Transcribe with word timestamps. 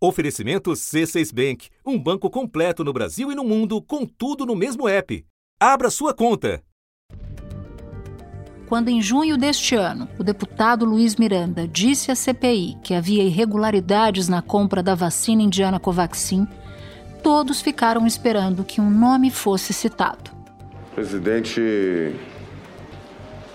Oferecimento 0.00 0.70
C6 0.70 1.34
Bank, 1.34 1.70
um 1.84 1.98
banco 1.98 2.30
completo 2.30 2.84
no 2.84 2.92
Brasil 2.92 3.32
e 3.32 3.34
no 3.34 3.42
mundo, 3.42 3.82
com 3.82 4.06
tudo 4.06 4.46
no 4.46 4.54
mesmo 4.54 4.88
app. 4.88 5.26
Abra 5.58 5.90
sua 5.90 6.14
conta. 6.14 6.62
Quando, 8.68 8.90
em 8.90 9.02
junho 9.02 9.36
deste 9.36 9.74
ano, 9.74 10.08
o 10.16 10.22
deputado 10.22 10.84
Luiz 10.84 11.16
Miranda 11.16 11.66
disse 11.66 12.12
à 12.12 12.14
CPI 12.14 12.76
que 12.80 12.94
havia 12.94 13.24
irregularidades 13.24 14.28
na 14.28 14.40
compra 14.40 14.84
da 14.84 14.94
vacina 14.94 15.42
indiana 15.42 15.80
Covaxin, 15.80 16.46
todos 17.20 17.60
ficaram 17.60 18.06
esperando 18.06 18.62
que 18.62 18.80
um 18.80 18.88
nome 18.88 19.32
fosse 19.32 19.72
citado. 19.72 20.30
O 20.92 20.94
presidente 20.94 22.14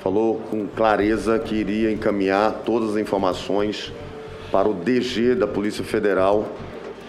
falou 0.02 0.42
com 0.50 0.68
clareza 0.68 1.40
que 1.40 1.56
iria 1.56 1.90
encaminhar 1.90 2.52
todas 2.66 2.90
as 2.90 2.98
informações 2.98 3.94
para 4.54 4.70
o 4.70 4.74
DG 4.76 5.34
da 5.34 5.48
Polícia 5.48 5.84
Federal 5.84 6.46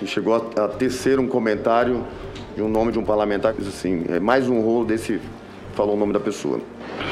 e 0.00 0.06
chegou 0.06 0.34
a, 0.34 0.66
tecer 0.66 1.20
um 1.20 1.28
comentário 1.28 2.02
de 2.56 2.62
um 2.62 2.69
nome 2.69 2.91
de 2.91 2.98
um 2.98 3.05
parlamentar 3.05 3.52
que 3.52 3.60
disse 3.60 3.77
assim, 3.77 4.06
é 4.09 4.19
mais 4.19 4.48
um 4.48 4.62
rolo 4.62 4.86
desse, 4.86 5.20
falou 5.74 5.95
o 5.95 5.98
nome 5.98 6.14
da 6.14 6.20
pessoa. 6.20 6.59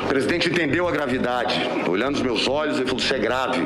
O 0.04 0.08
presidente 0.08 0.48
entendeu 0.48 0.88
a 0.88 0.90
gravidade, 0.90 1.60
olhando 1.86 2.14
os 2.14 2.22
meus 2.22 2.48
olhos, 2.48 2.76
ele 2.76 2.86
falou, 2.86 2.98
isso 2.98 3.14
é 3.14 3.18
grave. 3.18 3.60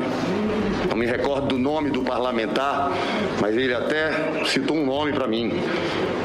Não 0.89 0.97
me 0.97 1.05
recordo 1.05 1.47
do 1.47 1.57
nome 1.57 1.89
do 1.89 2.01
parlamentar, 2.01 2.91
mas 3.41 3.55
ele 3.55 3.73
até 3.73 4.43
citou 4.45 4.75
um 4.75 4.85
nome 4.85 5.13
para 5.13 5.25
mim 5.25 5.53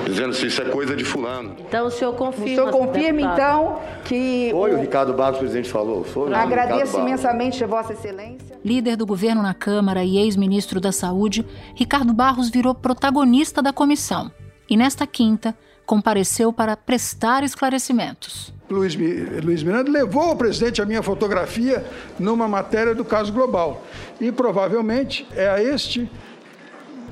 dizendo 0.05 0.35
se 0.35 0.47
isso 0.47 0.61
é 0.61 0.65
coisa 0.65 0.97
de 0.97 1.05
fulano. 1.05 1.55
Então 1.69 1.87
o 1.87 1.91
senhor 1.91 2.15
confirma. 2.15 2.47
O 2.47 2.49
senhor 2.49 2.71
confirma, 2.71 3.21
então, 3.21 3.79
que. 4.05 4.49
Foi 4.51 4.73
o, 4.73 4.77
o 4.77 4.81
Ricardo 4.81 5.13
Barros, 5.13 5.37
o 5.37 5.39
presidente 5.41 5.71
falou. 5.71 6.03
Foi 6.03 6.35
Agradeço 6.35 6.99
imensamente 6.99 7.63
a 7.63 7.67
Vossa 7.67 7.93
Excelência. 7.93 8.52
Líder 8.65 8.97
do 8.97 9.05
governo 9.05 9.43
na 9.43 9.55
Câmara 9.55 10.05
e 10.05 10.19
ex-ministro 10.19 10.81
da 10.81 10.93
Saúde, 10.93 11.45
Ricardo 11.75 12.13
Barros 12.13 12.49
virou 12.49 12.75
protagonista 12.75 13.61
da 13.61 13.73
comissão. 13.73 14.31
E 14.71 14.77
nesta 14.77 15.07
quinta, 15.07 15.57
compareceu 15.85 16.53
para 16.53 16.77
prestar 16.77 17.43
esclarecimentos. 17.43 18.55
Luiz, 18.71 18.97
Luiz 19.45 19.63
Miranda 19.63 19.91
levou 19.91 20.23
ao 20.23 20.37
presidente 20.37 20.81
a 20.81 20.87
minha 20.87 21.03
fotografia 21.03 21.85
numa 22.19 22.49
matéria 22.49 22.95
do 22.95 23.05
caso 23.05 23.33
global. 23.33 23.85
E 24.21 24.31
provavelmente 24.31 25.27
é 25.35 25.49
a 25.49 25.63
este, 25.63 26.11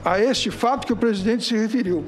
a 0.05 0.19
este 0.21 0.51
fato 0.51 0.87
que 0.87 0.93
o 0.93 0.97
presidente 0.97 1.45
se 1.45 1.57
referiu. 1.57 2.07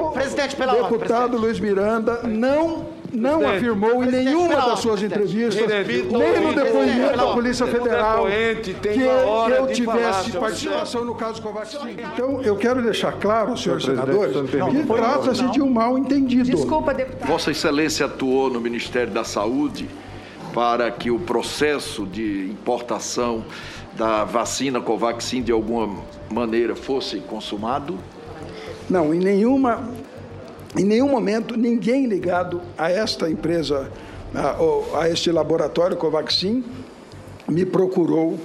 O 0.00 0.10
Presidente, 0.10 0.56
pela 0.56 0.74
deputado 0.74 1.34
ordem, 1.34 1.40
Luiz 1.40 1.60
Miranda 1.60 2.24
não 2.24 2.97
não 3.12 3.38
presidente, 3.38 3.56
afirmou 3.56 4.04
em 4.04 4.10
nenhuma 4.10 4.54
das 4.54 4.80
suas 4.80 5.02
entrevistas, 5.02 5.66
nem 5.86 6.40
no 6.40 6.54
depoimento 6.54 7.16
da 7.16 7.26
Polícia 7.32 7.66
Federal, 7.66 8.26
que 8.82 9.00
eu 9.00 9.66
tivesse 9.72 10.32
participação 10.32 11.04
no 11.04 11.14
caso 11.14 11.40
Covaxin. 11.40 11.96
Então, 12.14 12.42
eu 12.42 12.56
quero 12.56 12.82
deixar 12.82 13.12
claro, 13.12 13.56
senhores 13.56 13.84
senadores, 13.84 14.36
que 14.50 14.86
trata-se 14.86 15.48
de 15.50 15.62
um 15.62 15.70
mal 15.70 15.96
entendido. 15.96 16.50
Desculpa, 16.50 16.92
deputado. 16.92 17.28
Vossa 17.28 17.50
Excelência 17.50 18.06
atuou 18.06 18.50
no 18.50 18.60
Ministério 18.60 19.12
da 19.12 19.24
Saúde 19.24 19.88
para 20.52 20.90
que 20.90 21.10
o 21.10 21.18
processo 21.18 22.06
de 22.06 22.48
importação 22.50 23.44
da 23.96 24.24
vacina 24.24 24.80
Covaxin 24.80 25.42
de 25.42 25.52
alguma 25.52 26.02
maneira 26.30 26.74
fosse 26.76 27.20
consumado? 27.20 27.98
Não, 28.88 29.12
em 29.12 29.18
nenhuma, 29.18 29.90
em 30.76 30.84
nenhum 30.84 31.08
momento 31.08 31.56
ninguém 31.56 32.06
ligado 32.06 32.60
a 32.76 32.90
esta 32.90 33.30
empresa, 33.30 33.90
a, 34.34 35.00
a 35.00 35.08
este 35.08 35.30
laboratório 35.30 35.96
Covaxin, 35.96 36.64
me 37.48 37.64
procurou 37.64 38.38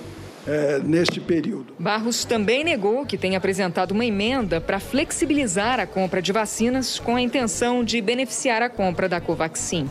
é, 0.45 0.79
neste 0.79 1.19
período. 1.19 1.73
Barros 1.79 2.25
também 2.25 2.63
negou 2.63 3.05
que 3.05 3.17
tenha 3.17 3.37
apresentado 3.37 3.91
uma 3.91 4.05
emenda 4.05 4.59
para 4.59 4.79
flexibilizar 4.79 5.79
a 5.79 5.87
compra 5.87 6.21
de 6.21 6.31
vacinas 6.31 6.99
com 6.99 7.15
a 7.15 7.21
intenção 7.21 7.83
de 7.83 8.01
beneficiar 8.01 8.61
a 8.61 8.69
compra 8.69 9.07
da 9.07 9.21
Covaxin. 9.21 9.89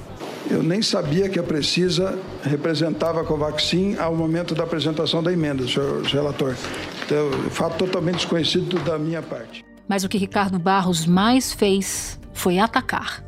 Eu 0.51 0.63
nem 0.63 0.83
sabia 0.83 1.29
que 1.29 1.39
a 1.39 1.43
Precisa 1.43 2.19
representava 2.43 3.23
a 3.23 3.25
Covaxin 3.25 3.97
ao 3.97 4.15
momento 4.15 4.55
da 4.55 4.65
apresentação 4.65 5.23
da 5.23 5.33
emenda, 5.33 5.67
senhor 5.67 6.03
relator. 6.03 6.55
Então, 7.07 7.31
fato 7.51 7.79
totalmente 7.79 8.17
desconhecido 8.17 8.79
da 8.81 8.99
minha 8.99 9.23
parte. 9.23 9.65
Mas 9.89 10.05
o 10.05 10.09
que 10.09 10.19
Ricardo 10.19 10.59
Barros 10.59 11.07
mais 11.07 11.53
fez 11.53 12.19
foi 12.33 12.59
atacar. 12.59 13.25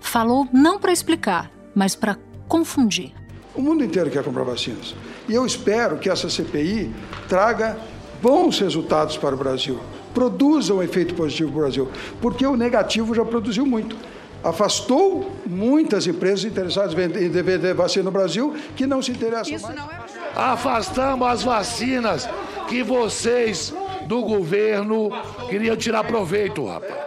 Falou 0.00 0.46
não 0.52 0.78
para 0.78 0.92
explicar, 0.92 1.50
mas 1.74 1.94
para 1.94 2.16
confundir. 2.48 3.12
O 3.54 3.62
mundo 3.62 3.84
inteiro 3.84 4.10
quer 4.10 4.22
comprar 4.22 4.42
vacinas. 4.42 4.94
E 5.28 5.34
eu 5.34 5.46
espero 5.46 5.98
que 5.98 6.10
essa 6.10 6.28
CPI 6.28 6.92
traga 7.28 7.76
bons 8.20 8.58
resultados 8.58 9.16
para 9.16 9.34
o 9.34 9.38
Brasil, 9.38 9.78
produza 10.12 10.74
um 10.74 10.82
efeito 10.82 11.14
positivo 11.14 11.50
para 11.50 11.58
o 11.58 11.62
Brasil, 11.62 11.88
porque 12.20 12.46
o 12.46 12.56
negativo 12.56 13.14
já 13.14 13.24
produziu 13.24 13.66
muito. 13.66 13.96
Afastou 14.42 15.32
muitas 15.46 16.06
empresas 16.06 16.44
interessadas 16.44 16.92
em 16.92 17.28
vender 17.30 17.74
vacina 17.74 18.04
no 18.04 18.10
Brasil 18.10 18.54
que 18.76 18.86
não 18.86 19.00
se 19.00 19.10
interessam 19.10 19.54
Isso 19.54 19.66
mais. 19.66 19.76
Não 19.76 19.90
é... 19.90 20.04
Afastamos 20.36 21.26
as 21.26 21.42
vacinas 21.42 22.28
que 22.68 22.82
vocês 22.82 23.72
do 24.06 24.22
governo 24.22 25.10
queriam 25.48 25.76
tirar 25.76 26.04
proveito, 26.04 26.66
rapaz. 26.66 27.03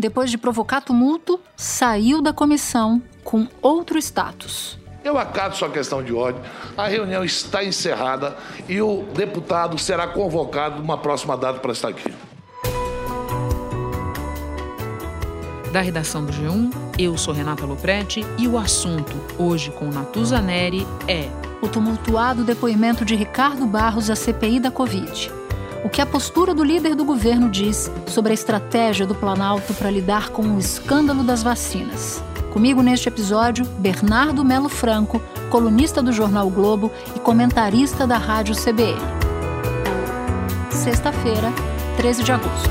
Depois 0.00 0.30
de 0.30 0.38
provocar 0.38 0.80
tumulto, 0.80 1.38
saiu 1.54 2.22
da 2.22 2.32
comissão 2.32 3.02
com 3.22 3.46
outro 3.60 3.98
status. 3.98 4.78
Eu 5.04 5.18
acato 5.18 5.58
sua 5.58 5.68
questão 5.68 6.02
de 6.02 6.10
ódio. 6.14 6.40
A 6.74 6.88
reunião 6.88 7.22
está 7.22 7.62
encerrada 7.62 8.34
e 8.66 8.80
o 8.80 9.02
deputado 9.14 9.76
será 9.76 10.08
convocado 10.08 10.80
numa 10.80 10.96
próxima 10.96 11.36
data 11.36 11.60
para 11.60 11.72
estar 11.72 11.88
aqui. 11.88 12.10
Da 15.70 15.82
redação 15.82 16.24
do 16.24 16.32
G1, 16.32 16.72
eu 16.98 17.18
sou 17.18 17.34
Renata 17.34 17.66
Loprete 17.66 18.24
e 18.38 18.48
o 18.48 18.56
assunto, 18.56 19.12
hoje 19.36 19.70
com 19.70 19.84
Natuza 19.84 20.40
Neri, 20.40 20.86
é 21.06 21.28
o 21.60 21.68
tumultuado 21.68 22.42
depoimento 22.42 23.04
de 23.04 23.14
Ricardo 23.14 23.66
Barros 23.66 24.08
à 24.08 24.16
CPI 24.16 24.60
da 24.60 24.70
Covid 24.70 25.39
o 25.84 25.88
que 25.88 26.00
a 26.00 26.06
postura 26.06 26.54
do 26.54 26.62
líder 26.62 26.94
do 26.94 27.04
governo 27.04 27.48
diz 27.48 27.90
sobre 28.06 28.32
a 28.32 28.34
estratégia 28.34 29.06
do 29.06 29.14
Planalto 29.14 29.72
para 29.74 29.90
lidar 29.90 30.30
com 30.30 30.42
o 30.42 30.58
escândalo 30.58 31.22
das 31.22 31.42
vacinas. 31.42 32.22
Comigo 32.52 32.82
neste 32.82 33.08
episódio, 33.08 33.64
Bernardo 33.78 34.44
Melo 34.44 34.68
Franco, 34.68 35.22
colunista 35.50 36.02
do 36.02 36.12
jornal 36.12 36.50
Globo 36.50 36.90
e 37.14 37.20
comentarista 37.20 38.06
da 38.06 38.18
rádio 38.18 38.54
CBN. 38.54 39.00
Sexta-feira, 40.70 41.52
13 41.96 42.24
de 42.24 42.32
agosto. 42.32 42.70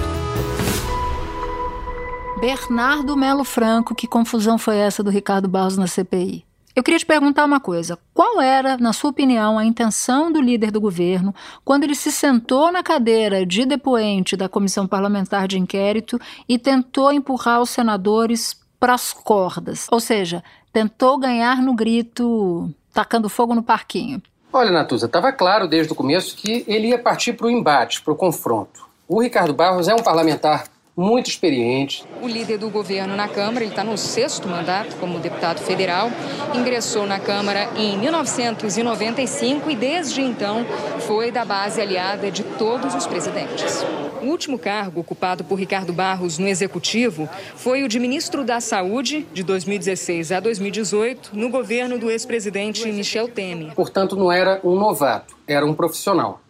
Bernardo 2.40 3.18
Melo 3.18 3.44
Franco, 3.44 3.94
que 3.94 4.08
confusão 4.08 4.58
foi 4.58 4.78
essa 4.78 5.04
do 5.04 5.10
Ricardo 5.10 5.48
Barros 5.48 5.78
na 5.78 5.88
CPI? 5.88 6.49
Eu 6.76 6.84
queria 6.84 7.00
te 7.00 7.06
perguntar 7.06 7.46
uma 7.46 7.60
coisa: 7.60 7.98
qual 8.14 8.42
era, 8.42 8.78
na 8.78 8.94
sua 8.94 9.10
opinião, 9.10 9.58
a 9.58 9.66
intenção 9.66 10.32
do 10.32 10.42
líder 10.42 10.72
do 10.72 10.80
governo 10.80 11.34
quando 11.66 11.84
ele 11.84 11.96
se 11.96 12.12
sentou 12.12 12.72
na 12.72 12.84
cadeira 12.84 13.46
de 13.46 13.66
depoente 13.66 14.38
da 14.38 14.48
comissão 14.48 14.88
parlamentar 14.88 15.48
de 15.48 15.58
inquérito 15.58 16.20
e 16.48 16.58
tentou 16.58 17.12
empurrar 17.12 17.62
os 17.62 17.70
senadores 17.70 18.60
para 18.80 18.94
as 18.94 19.12
cordas? 19.12 19.88
Ou 19.92 20.00
seja, 20.00 20.44
tentou 20.72 21.18
ganhar 21.18 21.62
no 21.62 21.74
grito, 21.74 22.74
tacando 22.94 23.30
fogo 23.30 23.56
no 23.56 23.64
parquinho. 23.64 24.22
Olha, 24.52 24.72
Natuza, 24.72 25.06
estava 25.06 25.32
claro 25.32 25.68
desde 25.68 25.94
o 25.94 25.96
começo 25.96 26.36
que 26.36 26.64
ele 26.68 26.88
ia 26.88 26.98
partir 26.98 27.34
para 27.34 27.48
o 27.48 27.52
embate, 27.52 28.02
para 28.02 28.14
o 28.14 28.16
confronto. 28.16 28.88
O 29.08 29.22
Ricardo 29.22 29.54
Barros 29.54 29.88
é 29.88 29.94
um 29.94 30.04
parlamentar 30.04 30.66
muito 31.00 31.30
experiente. 31.30 32.04
O 32.22 32.28
líder 32.28 32.58
do 32.58 32.70
governo 32.70 33.16
na 33.16 33.30
Câmara, 33.30 33.64
ele 33.64 33.72
está 33.72 33.86
no 33.86 33.98
sexto 33.98 34.50
mandato 34.50 34.98
como 34.98 35.18
deputado 35.18 35.60
federal, 35.60 36.12
ingressou 36.54 37.08
na 37.08 37.18
Câmara 37.18 37.70
em 37.78 37.98
1995 37.98 39.72
e 39.72 39.76
desde 39.78 40.22
então 40.22 40.66
foi 41.08 41.32
da 41.32 41.46
base 41.46 41.80
aliada 41.80 42.30
de 42.30 42.44
todos 42.44 42.94
os 42.94 43.08
presidentes. 43.08 43.82
O 44.22 44.26
último 44.26 44.60
cargo 44.60 45.00
ocupado 45.00 45.46
por 45.46 45.58
Ricardo 45.58 45.94
Barros 45.94 46.38
no 46.38 46.50
Executivo 46.50 47.30
foi 47.56 47.84
o 47.84 47.88
de 47.88 47.98
ministro 47.98 48.44
da 48.44 48.60
Saúde 48.60 49.26
de 49.34 49.42
2016 49.42 50.34
a 50.34 50.42
2018 50.42 51.32
no 51.32 51.50
governo 51.50 51.98
do 51.98 52.12
ex-presidente 52.12 52.86
Michel 52.92 53.30
Temer. 53.30 53.74
Portanto, 53.74 54.18
não 54.18 54.30
era 54.30 54.60
um 54.66 54.76
novato, 54.76 55.38
era 55.48 55.66
um 55.66 55.74
profissional. 55.74 56.42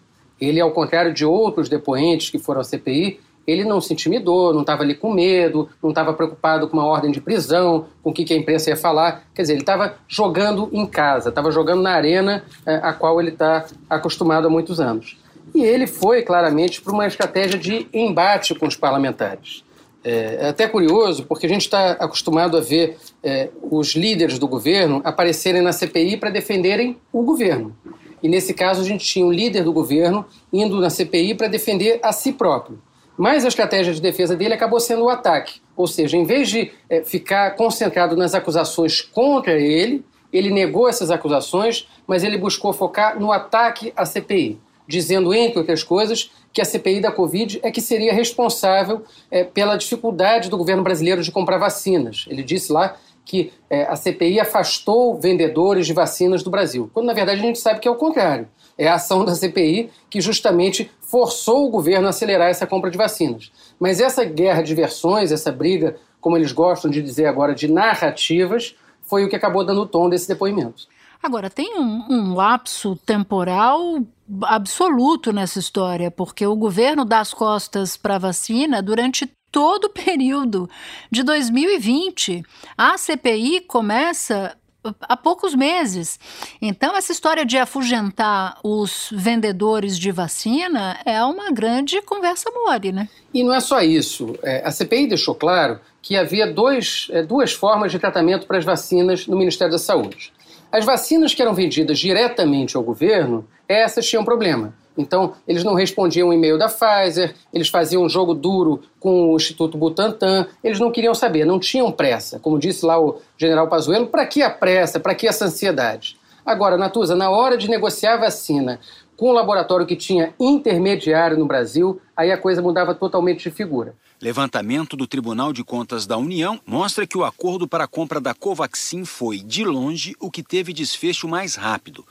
Ele, 0.41 0.59
ao 0.59 0.71
contrário 0.71 1.13
de 1.13 1.23
outros 1.23 1.69
depoentes 1.69 2.31
que 2.31 2.39
foram 2.39 2.61
à 2.61 2.63
CPI, 2.63 3.19
ele 3.49 3.63
não 3.63 3.81
se 3.81 3.93
intimidou, 3.93 4.53
não 4.53 4.61
estava 4.61 4.83
ali 4.83 4.95
com 4.95 5.13
medo, 5.13 5.69
não 5.81 5.89
estava 5.89 6.13
preocupado 6.13 6.67
com 6.67 6.77
uma 6.77 6.85
ordem 6.85 7.11
de 7.11 7.19
prisão, 7.19 7.85
com 8.03 8.09
o 8.09 8.13
que, 8.13 8.23
que 8.23 8.33
a 8.33 8.37
imprensa 8.37 8.69
ia 8.69 8.77
falar. 8.77 9.23
Quer 9.33 9.43
dizer, 9.43 9.53
ele 9.53 9.61
estava 9.61 9.95
jogando 10.07 10.69
em 10.71 10.85
casa, 10.85 11.29
estava 11.29 11.51
jogando 11.51 11.81
na 11.81 11.91
arena 11.91 12.43
é, 12.65 12.75
a 12.75 12.93
qual 12.93 13.19
ele 13.19 13.29
está 13.29 13.65
acostumado 13.89 14.47
há 14.47 14.49
muitos 14.49 14.79
anos. 14.79 15.17
E 15.53 15.63
ele 15.63 15.87
foi 15.87 16.21
claramente 16.21 16.81
para 16.81 16.93
uma 16.93 17.07
estratégia 17.07 17.57
de 17.57 17.87
embate 17.93 18.53
com 18.53 18.67
os 18.67 18.75
parlamentares. 18.75 19.63
É, 20.03 20.37
é 20.41 20.49
até 20.49 20.67
curioso, 20.67 21.25
porque 21.25 21.45
a 21.45 21.49
gente 21.49 21.61
está 21.61 21.91
acostumado 21.91 22.55
a 22.55 22.61
ver 22.61 22.97
é, 23.23 23.49
os 23.69 23.95
líderes 23.95 24.39
do 24.39 24.47
governo 24.47 25.01
aparecerem 25.03 25.61
na 25.61 25.73
CPI 25.73 26.17
para 26.17 26.29
defenderem 26.29 26.97
o 27.11 27.23
governo. 27.23 27.75
E 28.21 28.27
nesse 28.27 28.53
caso, 28.53 28.81
a 28.81 28.83
gente 28.83 29.05
tinha 29.05 29.25
o 29.25 29.31
líder 29.31 29.63
do 29.63 29.73
governo 29.73 30.25
indo 30.51 30.79
na 30.79 30.89
CPI 30.89 31.35
para 31.35 31.47
defender 31.47 31.99
a 32.03 32.11
si 32.11 32.33
próprio. 32.33 32.79
Mas 33.19 33.43
a 33.43 33.49
estratégia 33.49 33.93
de 33.93 33.99
defesa 33.99 34.33
dele 34.33 34.53
acabou 34.53 34.79
sendo 34.79 35.03
o 35.03 35.09
ataque. 35.09 35.59
Ou 35.75 35.85
seja, 35.85 36.15
em 36.15 36.23
vez 36.23 36.47
de 36.47 36.71
é, 36.89 37.03
ficar 37.03 37.53
concentrado 37.57 38.15
nas 38.15 38.33
acusações 38.33 39.01
contra 39.01 39.59
ele, 39.59 40.05
ele 40.31 40.49
negou 40.49 40.87
essas 40.87 41.11
acusações, 41.11 41.85
mas 42.07 42.23
ele 42.23 42.37
buscou 42.37 42.71
focar 42.71 43.19
no 43.19 43.29
ataque 43.33 43.91
à 43.93 44.05
CPI, 44.05 44.57
dizendo, 44.87 45.33
entre 45.33 45.59
outras 45.59 45.83
coisas, 45.83 46.31
que 46.53 46.61
a 46.61 46.65
CPI 46.65 47.01
da 47.01 47.11
Covid 47.11 47.59
é 47.61 47.69
que 47.71 47.81
seria 47.81 48.13
responsável 48.13 49.03
é, 49.29 49.43
pela 49.43 49.75
dificuldade 49.75 50.49
do 50.49 50.57
governo 50.57 50.81
brasileiro 50.81 51.21
de 51.21 51.29
comprar 51.29 51.57
vacinas. 51.57 52.25
Ele 52.29 52.41
disse 52.41 52.71
lá 52.71 52.95
que 53.29 53.53
é, 53.69 53.83
a 53.83 53.95
CPI 53.95 54.39
afastou 54.39 55.19
vendedores 55.19 55.85
de 55.85 55.93
vacinas 55.93 56.41
do 56.41 56.49
Brasil, 56.49 56.89
quando 56.91 57.05
na 57.05 57.13
verdade 57.13 57.39
a 57.39 57.43
gente 57.43 57.59
sabe 57.59 57.79
que 57.79 57.87
é 57.87 57.91
o 57.91 57.95
contrário. 57.95 58.47
É 58.75 58.87
a 58.87 58.95
ação 58.95 59.23
da 59.23 59.35
CPI 59.35 59.91
que 60.09 60.19
justamente 60.19 60.89
forçou 60.99 61.67
o 61.67 61.69
governo 61.69 62.07
a 62.07 62.09
acelerar 62.09 62.49
essa 62.49 62.65
compra 62.65 62.89
de 62.89 62.97
vacinas. 62.97 63.51
Mas 63.79 63.99
essa 63.99 64.25
guerra 64.25 64.63
de 64.63 64.73
versões, 64.73 65.31
essa 65.31 65.51
briga, 65.51 65.95
como 66.19 66.37
eles 66.37 66.51
gostam 66.51 66.89
de 66.89 67.03
dizer 67.03 67.27
agora, 67.27 67.53
de 67.53 67.71
narrativas, 67.71 68.75
foi 69.03 69.23
o 69.23 69.29
que 69.29 69.35
acabou 69.35 69.63
dando 69.63 69.81
o 69.81 69.85
tom 69.85 70.09
desse 70.09 70.27
depoimento. 70.27 70.87
Agora, 71.21 71.51
tem 71.51 71.77
um, 71.77 72.05
um, 72.09 72.33
lapso 72.33 72.95
temporal 73.05 73.99
absoluto 74.43 75.31
nessa 75.31 75.59
história, 75.59 76.09
porque 76.09 76.47
o 76.47 76.55
governo 76.55 77.05
dá 77.05 77.19
as 77.19 77.31
costas 77.33 77.95
para 77.95 78.15
a 78.15 78.19
vacina 78.19 78.81
durante 78.81 79.29
todo 79.51 79.85
o 79.85 79.89
período 79.89 80.69
de 81.11 81.23
2020. 81.23 82.43
A 82.77 82.97
CPI 82.97 83.61
começa 83.61 84.55
há 85.01 85.17
poucos 85.17 85.53
meses. 85.53 86.19
Então, 86.61 86.95
essa 86.95 87.11
história 87.11 87.45
de 87.45 87.57
afugentar 87.57 88.57
os 88.63 89.09
vendedores 89.11 89.97
de 89.97 90.11
vacina 90.11 90.97
é 91.05 91.23
uma 91.23 91.51
grande 91.51 92.01
conversa 92.01 92.49
mole, 92.51 92.91
né? 92.91 93.09
E 93.33 93.43
não 93.43 93.53
é 93.53 93.59
só 93.59 93.81
isso. 93.81 94.35
É, 94.41 94.65
a 94.65 94.71
CPI 94.71 95.07
deixou 95.07 95.35
claro 95.35 95.79
que 96.01 96.15
havia 96.15 96.51
dois, 96.51 97.07
é, 97.11 97.21
duas 97.21 97.51
formas 97.51 97.91
de 97.91 97.99
tratamento 97.99 98.47
para 98.47 98.57
as 98.57 98.65
vacinas 98.65 99.27
no 99.27 99.37
Ministério 99.37 99.71
da 99.71 99.79
Saúde. 99.79 100.31
As 100.71 100.85
vacinas 100.85 101.33
que 101.33 101.41
eram 101.41 101.53
vendidas 101.53 101.99
diretamente 101.99 102.77
ao 102.77 102.83
governo, 102.83 103.47
essas 103.67 104.07
tinham 104.07 104.23
problema. 104.23 104.73
Então, 104.99 105.33
eles 105.47 105.63
não 105.63 105.75
respondiam 105.75 106.27
o 106.27 106.33
e-mail 106.33 106.57
da 106.57 106.67
Pfizer, 106.67 107.33
eles 107.53 107.69
faziam 107.69 108.03
um 108.03 108.09
jogo 108.09 108.33
duro 108.33 108.81
com 108.99 109.31
o 109.31 109.37
Instituto 109.37 109.77
Butantan, 109.77 110.45
eles 110.61 110.77
não 110.77 110.91
queriam 110.91 111.15
saber, 111.15 111.45
não 111.45 111.57
tinham 111.57 111.89
pressa. 111.89 112.37
Como 112.37 112.59
disse 112.59 112.85
lá 112.85 112.99
o 112.99 113.21
general 113.37 113.69
Pazuello, 113.69 114.07
para 114.07 114.25
que 114.25 114.41
a 114.41 114.49
pressa, 114.49 114.99
para 114.99 115.15
que 115.15 115.25
essa 115.25 115.45
ansiedade? 115.45 116.17
Agora, 116.45 116.77
Natuza, 116.77 117.15
na 117.15 117.29
hora 117.29 117.57
de 117.57 117.69
negociar 117.69 118.15
a 118.15 118.17
vacina 118.17 118.77
com 119.15 119.29
o 119.29 119.33
laboratório 119.33 119.85
que 119.85 119.95
tinha 119.95 120.33
intermediário 120.37 121.37
no 121.37 121.45
Brasil, 121.45 122.01
aí 122.15 122.29
a 122.29 122.37
coisa 122.37 122.61
mudava 122.61 122.93
totalmente 122.93 123.43
de 123.43 123.51
figura. 123.55 123.95
Levantamento 124.21 124.97
do 124.97 125.07
Tribunal 125.07 125.53
de 125.53 125.63
Contas 125.63 126.05
da 126.05 126.17
União 126.17 126.59
mostra 126.65 127.07
que 127.07 127.17
o 127.17 127.23
acordo 127.23 127.65
para 127.65 127.85
a 127.85 127.87
compra 127.87 128.19
da 128.19 128.33
Covaxin 128.33 129.05
foi, 129.05 129.39
de 129.39 129.63
longe, 129.63 130.13
o 130.19 130.29
que 130.29 130.43
teve 130.43 130.73
desfecho 130.73 131.25
mais 131.25 131.55
rápido. 131.55 132.05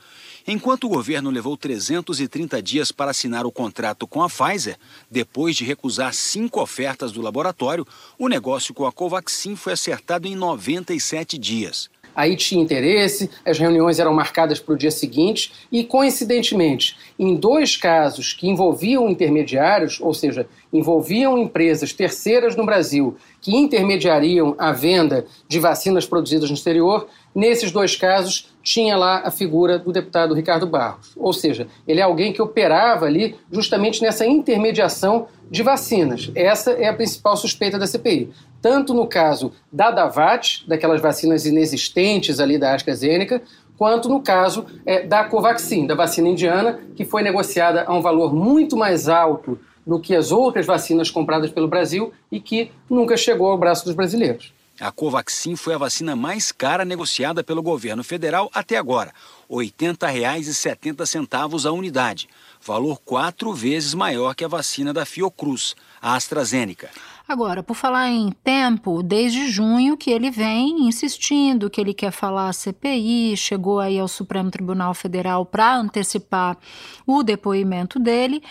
Enquanto 0.47 0.85
o 0.85 0.89
governo 0.89 1.29
levou 1.29 1.55
330 1.57 2.61
dias 2.61 2.91
para 2.91 3.11
assinar 3.11 3.45
o 3.45 3.51
contrato 3.51 4.07
com 4.07 4.23
a 4.23 4.29
Pfizer, 4.29 4.77
depois 5.09 5.55
de 5.55 5.65
recusar 5.65 6.13
cinco 6.13 6.61
ofertas 6.61 7.11
do 7.11 7.21
laboratório, 7.21 7.85
o 8.17 8.27
negócio 8.27 8.73
com 8.73 8.85
a 8.85 8.91
Covaxin 8.91 9.55
foi 9.55 9.73
acertado 9.73 10.27
em 10.27 10.35
97 10.35 11.37
dias. 11.37 11.89
Aí 12.15 12.35
tinha 12.35 12.61
interesse, 12.61 13.29
as 13.45 13.57
reuniões 13.57 13.99
eram 13.99 14.13
marcadas 14.13 14.59
para 14.59 14.73
o 14.73 14.77
dia 14.77 14.91
seguinte 14.91 15.53
e, 15.71 15.83
coincidentemente, 15.83 16.97
em 17.17 17.35
dois 17.35 17.77
casos 17.77 18.33
que 18.33 18.47
envolviam 18.49 19.07
intermediários, 19.09 20.01
ou 20.01 20.13
seja, 20.13 20.47
envolviam 20.73 21.37
empresas 21.37 21.93
terceiras 21.93 22.55
no 22.55 22.65
Brasil 22.65 23.15
que 23.41 23.55
intermediariam 23.55 24.53
a 24.57 24.71
venda 24.71 25.25
de 25.47 25.59
vacinas 25.59 26.05
produzidas 26.05 26.49
no 26.49 26.55
exterior, 26.55 27.07
nesses 27.33 27.71
dois 27.71 27.95
casos 27.95 28.49
tinha 28.61 28.95
lá 28.95 29.21
a 29.25 29.31
figura 29.31 29.79
do 29.79 29.91
deputado 29.91 30.33
Ricardo 30.33 30.67
Barros. 30.67 31.11
Ou 31.15 31.33
seja, 31.33 31.67
ele 31.87 31.99
é 31.99 32.03
alguém 32.03 32.33
que 32.33 32.41
operava 32.41 33.05
ali 33.05 33.35
justamente 33.51 34.01
nessa 34.01 34.25
intermediação 34.25 35.27
de 35.49 35.63
vacinas. 35.63 36.31
Essa 36.35 36.71
é 36.71 36.87
a 36.87 36.93
principal 36.93 37.35
suspeita 37.35 37.79
da 37.79 37.87
CPI. 37.87 38.31
Tanto 38.61 38.93
no 38.93 39.07
caso 39.07 39.53
da 39.71 39.89
Davat, 39.89 40.67
daquelas 40.67 41.01
vacinas 41.01 41.45
inexistentes 41.45 42.39
ali 42.39 42.57
da 42.57 42.75
AstraZeneca, 42.75 43.41
quanto 43.77 44.09
no 44.09 44.21
caso 44.21 44.65
é, 44.85 45.03
da 45.03 45.23
Covaxin, 45.23 45.87
da 45.87 45.95
vacina 45.95 46.27
indiana, 46.27 46.79
que 46.95 47.05
foi 47.05 47.23
negociada 47.23 47.85
a 47.87 47.93
um 47.93 48.01
valor 48.01 48.35
muito 48.35 48.75
mais 48.75 49.07
alto 49.07 49.57
do 49.87 49.99
que 49.99 50.15
as 50.15 50.31
outras 50.31 50.65
vacinas 50.65 51.09
compradas 51.09 51.49
pelo 51.49 51.67
Brasil 51.67 52.13
e 52.31 52.39
que 52.39 52.71
nunca 52.89 53.15
chegou 53.17 53.47
ao 53.47 53.57
braço 53.57 53.85
dos 53.85 53.95
brasileiros. 53.95 54.53
A 54.79 54.91
Covaxin 54.91 55.57
foi 55.57 55.73
a 55.73 55.77
vacina 55.77 56.15
mais 56.15 56.53
cara 56.53 56.85
negociada 56.85 57.43
pelo 57.43 57.61
governo 57.61 58.01
federal 58.01 58.49
até 58.53 58.77
agora, 58.77 59.11
R$ 59.49 59.57
80,70 59.57 61.65
a 61.65 61.71
unidade, 61.73 62.29
valor 62.61 63.01
quatro 63.03 63.53
vezes 63.53 63.93
maior 63.93 64.33
que 64.33 64.45
a 64.45 64.47
vacina 64.47 64.93
da 64.93 65.05
Fiocruz, 65.05 65.75
a 66.01 66.15
AstraZeneca. 66.15 66.89
Agora, 67.27 67.61
por 67.61 67.75
falar 67.75 68.09
em 68.09 68.31
tempo, 68.43 69.03
desde 69.03 69.49
junho 69.49 69.97
que 69.97 70.09
ele 70.09 70.31
vem 70.31 70.87
insistindo 70.87 71.69
que 71.69 71.81
ele 71.81 71.93
quer 71.93 72.11
falar 72.11 72.47
a 72.47 72.53
CPI, 72.53 73.35
chegou 73.35 73.79
aí 73.79 73.99
ao 73.99 74.07
Supremo 74.07 74.49
Tribunal 74.49 74.93
Federal 74.93 75.45
para 75.45 75.75
antecipar 75.75 76.57
o 77.05 77.21
depoimento 77.21 77.99
dele. 77.99 78.41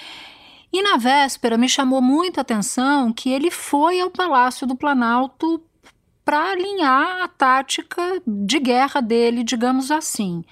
E 0.71 0.83
na 0.83 0.99
véspera 0.99 1.57
me 1.57 1.69
chamou 1.69 2.03
muita 2.03 2.43
atenção 2.43 3.13
que 3.13 3.31
ele 3.31 3.51
foi 3.51 3.99
ao 3.99 4.11
Palácio 4.11 4.67
do 4.67 4.77
Planalto 4.77 5.63
para 6.29 6.51
alinhar 6.51 7.23
a 7.23 7.29
tática 7.29 8.21
de 8.27 8.61
guerra 8.61 9.01
dele, 9.01 9.43
digamos 9.43 9.91
assim. 9.91 10.45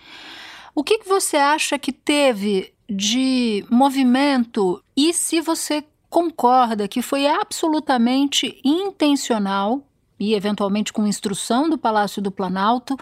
O 0.75 0.83
que, 0.83 1.01
que 1.01 1.07
você 1.07 1.37
acha 1.37 1.79
que 1.79 1.93
teve 1.93 2.73
de 2.89 3.63
movimento 3.69 4.83
e 4.97 5.13
se 5.13 5.39
você 5.39 5.85
concorda 6.09 6.89
que 6.89 7.03
foi 7.03 7.27
absolutamente 7.27 8.59
intencional 8.65 9.83
e 10.19 10.33
eventualmente 10.33 10.95
com 10.95 11.07
instrução 11.07 11.69
do 11.69 11.77
Palácio 11.77 12.23
do 12.23 12.31
Planalto 12.31 12.97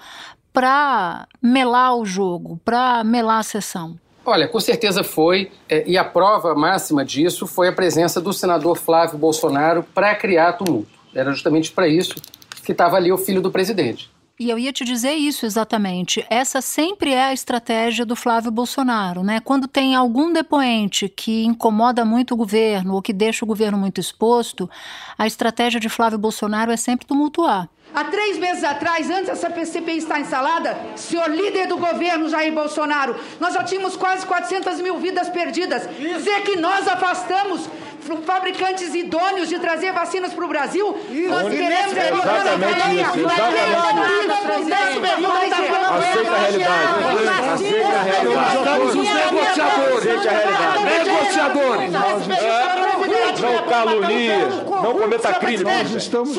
para 0.53 1.29
melar 1.41 1.97
o 1.97 2.05
jogo, 2.05 2.61
para 2.65 3.05
melar 3.05 3.39
a 3.39 3.45
sessão? 3.45 3.97
Olha, 4.27 4.49
com 4.49 4.59
certeza 4.59 5.05
foi, 5.05 5.53
é, 5.69 5.89
e 5.89 5.97
a 5.97 6.05
prova 6.05 6.57
máxima 6.57 7.05
disso 7.05 7.47
foi 7.47 7.69
a 7.69 7.73
presença 7.73 8.21
do 8.21 8.33
senador 8.33 8.77
Flávio 8.77 9.17
Bolsonaro 9.17 9.85
para 9.95 10.13
criar 10.17 10.55
tumulto. 10.55 10.91
Era 11.15 11.31
justamente 11.31 11.71
para 11.71 11.87
isso 11.87 12.17
que 12.65 12.73
estava 12.73 12.97
ali 12.97 13.13
o 13.13 13.19
filho 13.19 13.41
do 13.41 13.51
presidente. 13.51 14.11
E 14.37 14.51
eu 14.51 14.59
ia 14.59 14.73
te 14.73 14.85
dizer 14.85 15.13
isso 15.13 15.47
exatamente. 15.47 16.27
Essa 16.29 16.61
sempre 16.61 17.13
é 17.13 17.27
a 17.27 17.33
estratégia 17.33 18.05
do 18.05 18.17
Flávio 18.17 18.51
Bolsonaro, 18.51 19.23
né? 19.23 19.39
Quando 19.39 19.69
tem 19.69 19.95
algum 19.95 20.33
depoente 20.33 21.09
que 21.09 21.45
incomoda 21.45 22.05
muito 22.05 22.35
o 22.35 22.37
governo 22.37 22.95
ou 22.95 23.03
que 23.03 23.13
deixa 23.13 23.45
o 23.45 23.49
governo 23.49 23.79
muito 23.79 24.01
exposto, 24.01 24.69
a 25.17 25.25
estratégia 25.25 25.79
de 25.79 25.89
Flávio 25.89 26.19
Bolsonaro 26.19 26.73
é 26.73 26.77
sempre 26.77 27.07
tumultuar. 27.07 27.69
Há 27.95 28.03
três 28.03 28.37
meses 28.37 28.65
atrás, 28.65 29.09
antes 29.09 29.27
dessa 29.27 29.49
CPI 29.65 29.99
estar 29.99 30.19
instalada, 30.19 30.77
senhor 30.97 31.31
líder 31.31 31.69
do 31.69 31.77
governo 31.77 32.29
Jair 32.29 32.53
Bolsonaro, 32.53 33.15
nós 33.39 33.55
já 33.55 33.63
tínhamos 33.63 33.95
quase 33.95 34.27
400 34.27 34.81
mil 34.81 34.99
vidas 34.99 35.29
perdidas. 35.29 35.89
Dizer 35.97 36.41
que 36.41 36.57
nós 36.57 36.89
afastamos 36.89 37.71
fabricantes 38.25 38.95
idôneos 38.95 39.49
de 39.49 39.59
trazer 39.59 39.93
vacinas 39.93 40.33
para 40.33 40.45
o 40.45 40.49
Brasil, 40.49 40.97
isso. 41.11 41.29
nós 41.29 41.49
queremos 41.49 41.97
é 41.97 42.11
exatamente 42.11 43.01
isso. 43.01 43.27
Aceita 43.27 43.43
a 46.31 46.39
realidade. 46.39 46.85
Aceita 47.53 47.87
a 47.87 48.03
realidade. 48.03 48.57
Estamos 48.57 48.95
os 48.95 49.15
negociadores. 49.15 49.99
Aceita 49.99 50.29
a 50.29 50.33
realidade. 50.33 50.85
Negociadores. 50.85 51.91
Não 53.41 53.69
calunie, 53.69 54.29
não 54.83 54.95
cometa 54.95 55.33
crime. 55.35 55.65
Nós 55.65 55.91
estamos 55.95 56.39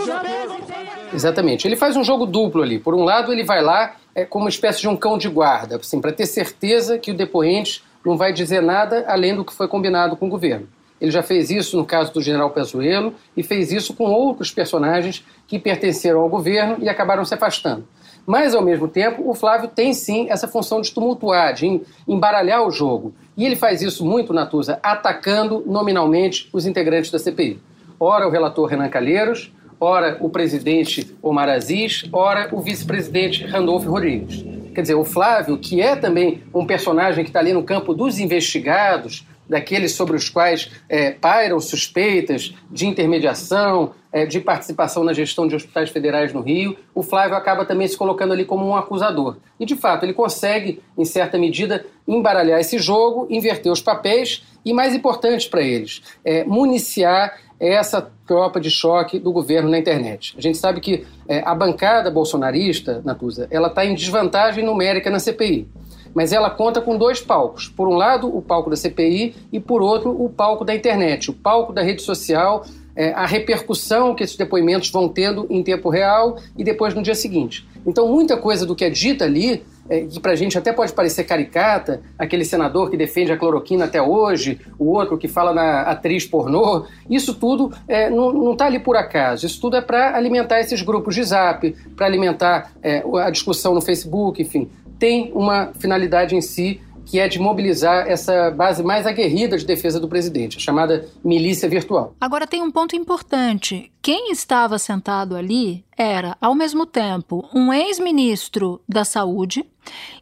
Exatamente. 1.13 1.67
Ele 1.67 1.75
faz 1.75 1.95
um 1.95 2.03
jogo 2.03 2.25
duplo 2.25 2.61
ali. 2.61 2.79
Por 2.79 2.93
um 2.93 3.03
lado, 3.03 3.31
ele 3.31 3.43
vai 3.43 3.61
lá 3.61 3.95
é, 4.13 4.25
como 4.25 4.45
uma 4.45 4.49
espécie 4.49 4.81
de 4.81 4.87
um 4.87 4.95
cão 4.95 5.17
de 5.17 5.29
guarda, 5.29 5.77
assim, 5.77 6.01
para 6.01 6.11
ter 6.11 6.25
certeza 6.25 6.97
que 6.97 7.11
o 7.11 7.13
depoente 7.13 7.83
não 8.05 8.17
vai 8.17 8.31
dizer 8.31 8.61
nada 8.61 9.05
além 9.07 9.35
do 9.35 9.43
que 9.43 9.53
foi 9.53 9.67
combinado 9.67 10.15
com 10.15 10.27
o 10.27 10.29
governo. 10.29 10.67
Ele 10.99 11.11
já 11.11 11.21
fez 11.21 11.49
isso 11.49 11.77
no 11.77 11.85
caso 11.85 12.13
do 12.13 12.21
general 12.21 12.51
Pezuelo 12.51 13.13
e 13.35 13.43
fez 13.43 13.71
isso 13.71 13.93
com 13.93 14.05
outros 14.05 14.51
personagens 14.51 15.25
que 15.47 15.59
pertenceram 15.59 16.21
ao 16.21 16.29
governo 16.29 16.77
e 16.79 16.87
acabaram 16.87 17.25
se 17.25 17.33
afastando. 17.33 17.85
Mas, 18.25 18.55
ao 18.55 18.63
mesmo 18.63 18.87
tempo, 18.87 19.29
o 19.29 19.35
Flávio 19.35 19.69
tem 19.69 19.93
sim 19.93 20.27
essa 20.29 20.47
função 20.47 20.81
de 20.81 20.91
tumultuar, 20.91 21.53
de 21.53 21.81
embaralhar 22.07 22.65
o 22.65 22.71
jogo. 22.71 23.13
E 23.37 23.45
ele 23.45 23.55
faz 23.55 23.81
isso 23.81 24.03
muito, 24.03 24.33
Natuza, 24.33 24.79
atacando 24.81 25.63
nominalmente 25.65 26.49
os 26.51 26.65
integrantes 26.65 27.11
da 27.11 27.19
CPI. 27.19 27.59
Ora 27.99 28.27
o 28.27 28.31
relator 28.31 28.67
Renan 28.67 28.89
Calheiros, 28.89 29.53
ora 29.79 30.17
o 30.19 30.29
presidente 30.29 31.15
Omar 31.21 31.49
Aziz, 31.49 32.09
ora 32.11 32.49
o 32.51 32.61
vice-presidente 32.61 33.45
Randolfo 33.45 33.91
Rodrigues. 33.91 34.43
Quer 34.73 34.81
dizer, 34.81 34.95
o 34.95 35.05
Flávio, 35.05 35.57
que 35.57 35.79
é 35.79 35.95
também 35.95 36.43
um 36.53 36.65
personagem 36.65 37.23
que 37.23 37.29
está 37.29 37.39
ali 37.39 37.53
no 37.53 37.63
campo 37.63 37.93
dos 37.93 38.19
investigados, 38.19 39.25
daqueles 39.47 39.93
sobre 39.93 40.15
os 40.15 40.29
quais 40.29 40.71
é, 40.89 41.11
pairam 41.11 41.59
suspeitas 41.59 42.53
de 42.69 42.85
intermediação, 42.87 43.93
é, 44.11 44.25
de 44.25 44.39
participação 44.39 45.03
na 45.03 45.11
gestão 45.11 45.47
de 45.47 45.55
hospitais 45.55 45.89
federais 45.89 46.31
no 46.33 46.41
Rio, 46.41 46.77
o 46.93 47.03
Flávio 47.03 47.35
acaba 47.35 47.65
também 47.65 47.87
se 47.87 47.97
colocando 47.97 48.31
ali 48.33 48.45
como 48.45 48.65
um 48.65 48.75
acusador. 48.75 49.37
E, 49.59 49.65
de 49.65 49.75
fato, 49.75 50.03
ele 50.03 50.13
consegue, 50.13 50.81
em 50.97 51.03
certa 51.03 51.37
medida, 51.37 51.85
embaralhar 52.07 52.59
esse 52.59 52.79
jogo, 52.79 53.27
inverter 53.29 53.71
os 53.71 53.81
papéis 53.81 54.43
e, 54.63 54.73
mais 54.73 54.95
importante 54.95 55.49
para 55.49 55.61
eles, 55.61 56.01
é, 56.23 56.43
municiar 56.45 57.37
essa 57.59 58.09
tropa 58.25 58.59
de 58.59 58.69
choque 58.69 59.19
do 59.19 59.31
governo 59.31 59.69
na 59.69 59.77
internet. 59.77 60.33
A 60.37 60.41
gente 60.41 60.57
sabe 60.57 60.79
que 60.79 61.05
é, 61.27 61.41
a 61.45 61.53
bancada 61.53 62.09
bolsonarista, 62.09 63.01
Natuza, 63.03 63.47
ela 63.51 63.67
está 63.67 63.85
em 63.85 63.95
desvantagem 63.95 64.63
numérica 64.63 65.09
na 65.09 65.19
CPI 65.19 65.67
mas 66.15 66.31
ela 66.31 66.49
conta 66.49 66.79
com 66.79 66.97
dois 66.97 67.19
palcos. 67.19 67.67
Por 67.67 67.89
um 67.89 67.95
lado, 67.95 68.33
o 68.33 68.41
palco 68.41 68.69
da 68.69 68.77
CPI 68.77 69.35
e, 69.51 69.59
por 69.59 69.81
outro, 69.81 70.09
o 70.11 70.29
palco 70.29 70.63
da 70.63 70.73
internet, 70.73 71.29
o 71.29 71.33
palco 71.33 71.73
da 71.73 71.81
rede 71.81 72.01
social, 72.01 72.65
é, 72.95 73.11
a 73.11 73.25
repercussão 73.25 74.15
que 74.15 74.23
esses 74.23 74.37
depoimentos 74.37 74.89
vão 74.89 75.09
tendo 75.09 75.45
em 75.49 75.61
tempo 75.61 75.89
real 75.89 76.37
e 76.57 76.63
depois 76.63 76.93
no 76.93 77.03
dia 77.03 77.13
seguinte. 77.13 77.67
Então, 77.85 78.07
muita 78.07 78.37
coisa 78.37 78.65
do 78.65 78.73
que 78.73 78.85
é 78.85 78.89
dita 78.89 79.25
ali, 79.25 79.61
é, 79.89 80.05
que 80.05 80.19
para 80.19 80.31
a 80.31 80.35
gente 80.35 80.57
até 80.57 80.71
pode 80.71 80.93
parecer 80.93 81.25
caricata, 81.25 82.01
aquele 82.17 82.45
senador 82.45 82.89
que 82.89 82.95
defende 82.95 83.33
a 83.33 83.37
cloroquina 83.37 83.83
até 83.83 84.01
hoje, 84.01 84.59
o 84.79 84.85
outro 84.85 85.17
que 85.17 85.27
fala 85.27 85.53
na 85.53 85.81
atriz 85.81 86.25
pornô, 86.25 86.85
isso 87.09 87.35
tudo 87.35 87.71
é, 87.87 88.09
não 88.09 88.53
está 88.53 88.65
ali 88.67 88.79
por 88.79 88.95
acaso. 88.95 89.45
Isso 89.45 89.59
tudo 89.59 89.75
é 89.75 89.81
para 89.81 90.15
alimentar 90.15 90.61
esses 90.61 90.81
grupos 90.81 91.13
de 91.13 91.23
zap, 91.23 91.69
para 91.95 92.05
alimentar 92.05 92.71
é, 92.81 93.03
a 93.21 93.29
discussão 93.29 93.75
no 93.75 93.81
Facebook, 93.81 94.41
enfim 94.41 94.69
tem 94.97 95.31
uma 95.33 95.71
finalidade 95.79 96.35
em 96.35 96.41
si 96.41 96.81
que 97.05 97.19
é 97.19 97.27
de 97.27 97.39
mobilizar 97.39 98.07
essa 98.07 98.51
base 98.51 98.83
mais 98.83 99.05
aguerrida 99.05 99.57
de 99.57 99.65
defesa 99.65 99.99
do 99.99 100.07
presidente, 100.07 100.57
a 100.57 100.59
chamada 100.59 101.07
milícia 101.23 101.69
virtual. 101.69 102.15
Agora 102.19 102.47
tem 102.47 102.61
um 102.61 102.71
ponto 102.71 102.95
importante. 102.95 103.91
Quem 104.01 104.31
estava 104.31 104.77
sentado 104.77 105.35
ali 105.35 105.83
era, 105.97 106.37
ao 106.41 106.53
mesmo 106.53 106.85
tempo, 106.85 107.47
um 107.53 107.73
ex-ministro 107.73 108.81
da 108.87 109.03
Saúde 109.03 109.65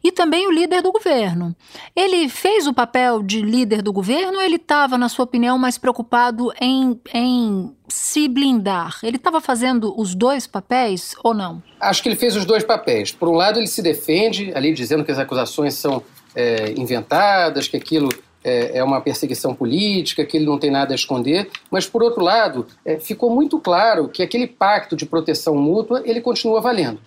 e 0.02 0.12
também 0.12 0.46
o 0.46 0.50
líder 0.50 0.82
do 0.82 0.92
governo. 0.92 1.54
Ele 1.96 2.28
fez 2.28 2.66
o 2.66 2.72
papel 2.72 3.22
de 3.22 3.40
líder 3.42 3.82
do 3.82 3.92
governo 3.92 4.38
ou 4.38 4.42
ele 4.42 4.56
estava, 4.56 4.96
na 4.96 5.08
sua 5.08 5.24
opinião, 5.24 5.58
mais 5.58 5.78
preocupado 5.78 6.52
em, 6.60 6.98
em 7.12 7.74
se 7.88 8.28
blindar? 8.28 8.98
Ele 9.02 9.16
estava 9.16 9.40
fazendo 9.40 9.98
os 9.98 10.14
dois 10.14 10.46
papéis 10.46 11.14
ou 11.22 11.34
não? 11.34 11.62
Acho 11.80 12.02
que 12.02 12.08
ele 12.08 12.16
fez 12.16 12.36
os 12.36 12.44
dois 12.44 12.64
papéis. 12.64 13.12
Por 13.12 13.28
um 13.28 13.34
lado, 13.34 13.58
ele 13.58 13.66
se 13.66 13.82
defende, 13.82 14.52
ali 14.54 14.72
dizendo 14.72 15.04
que 15.04 15.12
as 15.12 15.18
acusações 15.18 15.74
são 15.74 16.02
é, 16.34 16.72
inventadas, 16.76 17.68
que 17.68 17.76
aquilo 17.76 18.08
é, 18.44 18.78
é, 18.78 18.84
uma 18.84 19.00
perseguição 19.00 19.54
política, 19.54 20.24
que 20.24 20.36
ele 20.36 20.44
não 20.44 20.58
tem 20.58 20.70
nada 20.70 20.92
a 20.92 20.94
esconder, 20.94 21.48
mas 21.70 21.86
por 21.86 22.02
outro 22.02 22.22
lado, 22.22 22.66
é, 22.84 22.98
ficou 22.98 23.30
muito 23.30 23.58
claro 23.58 24.08
que 24.08 24.22
aquele 24.22 24.46
pacto 24.46 24.94
de 24.94 25.06
proteção 25.06 25.56
mútua 25.56 26.02
ele 26.04 26.20
continua 26.20 26.60
valendo. 26.60 26.98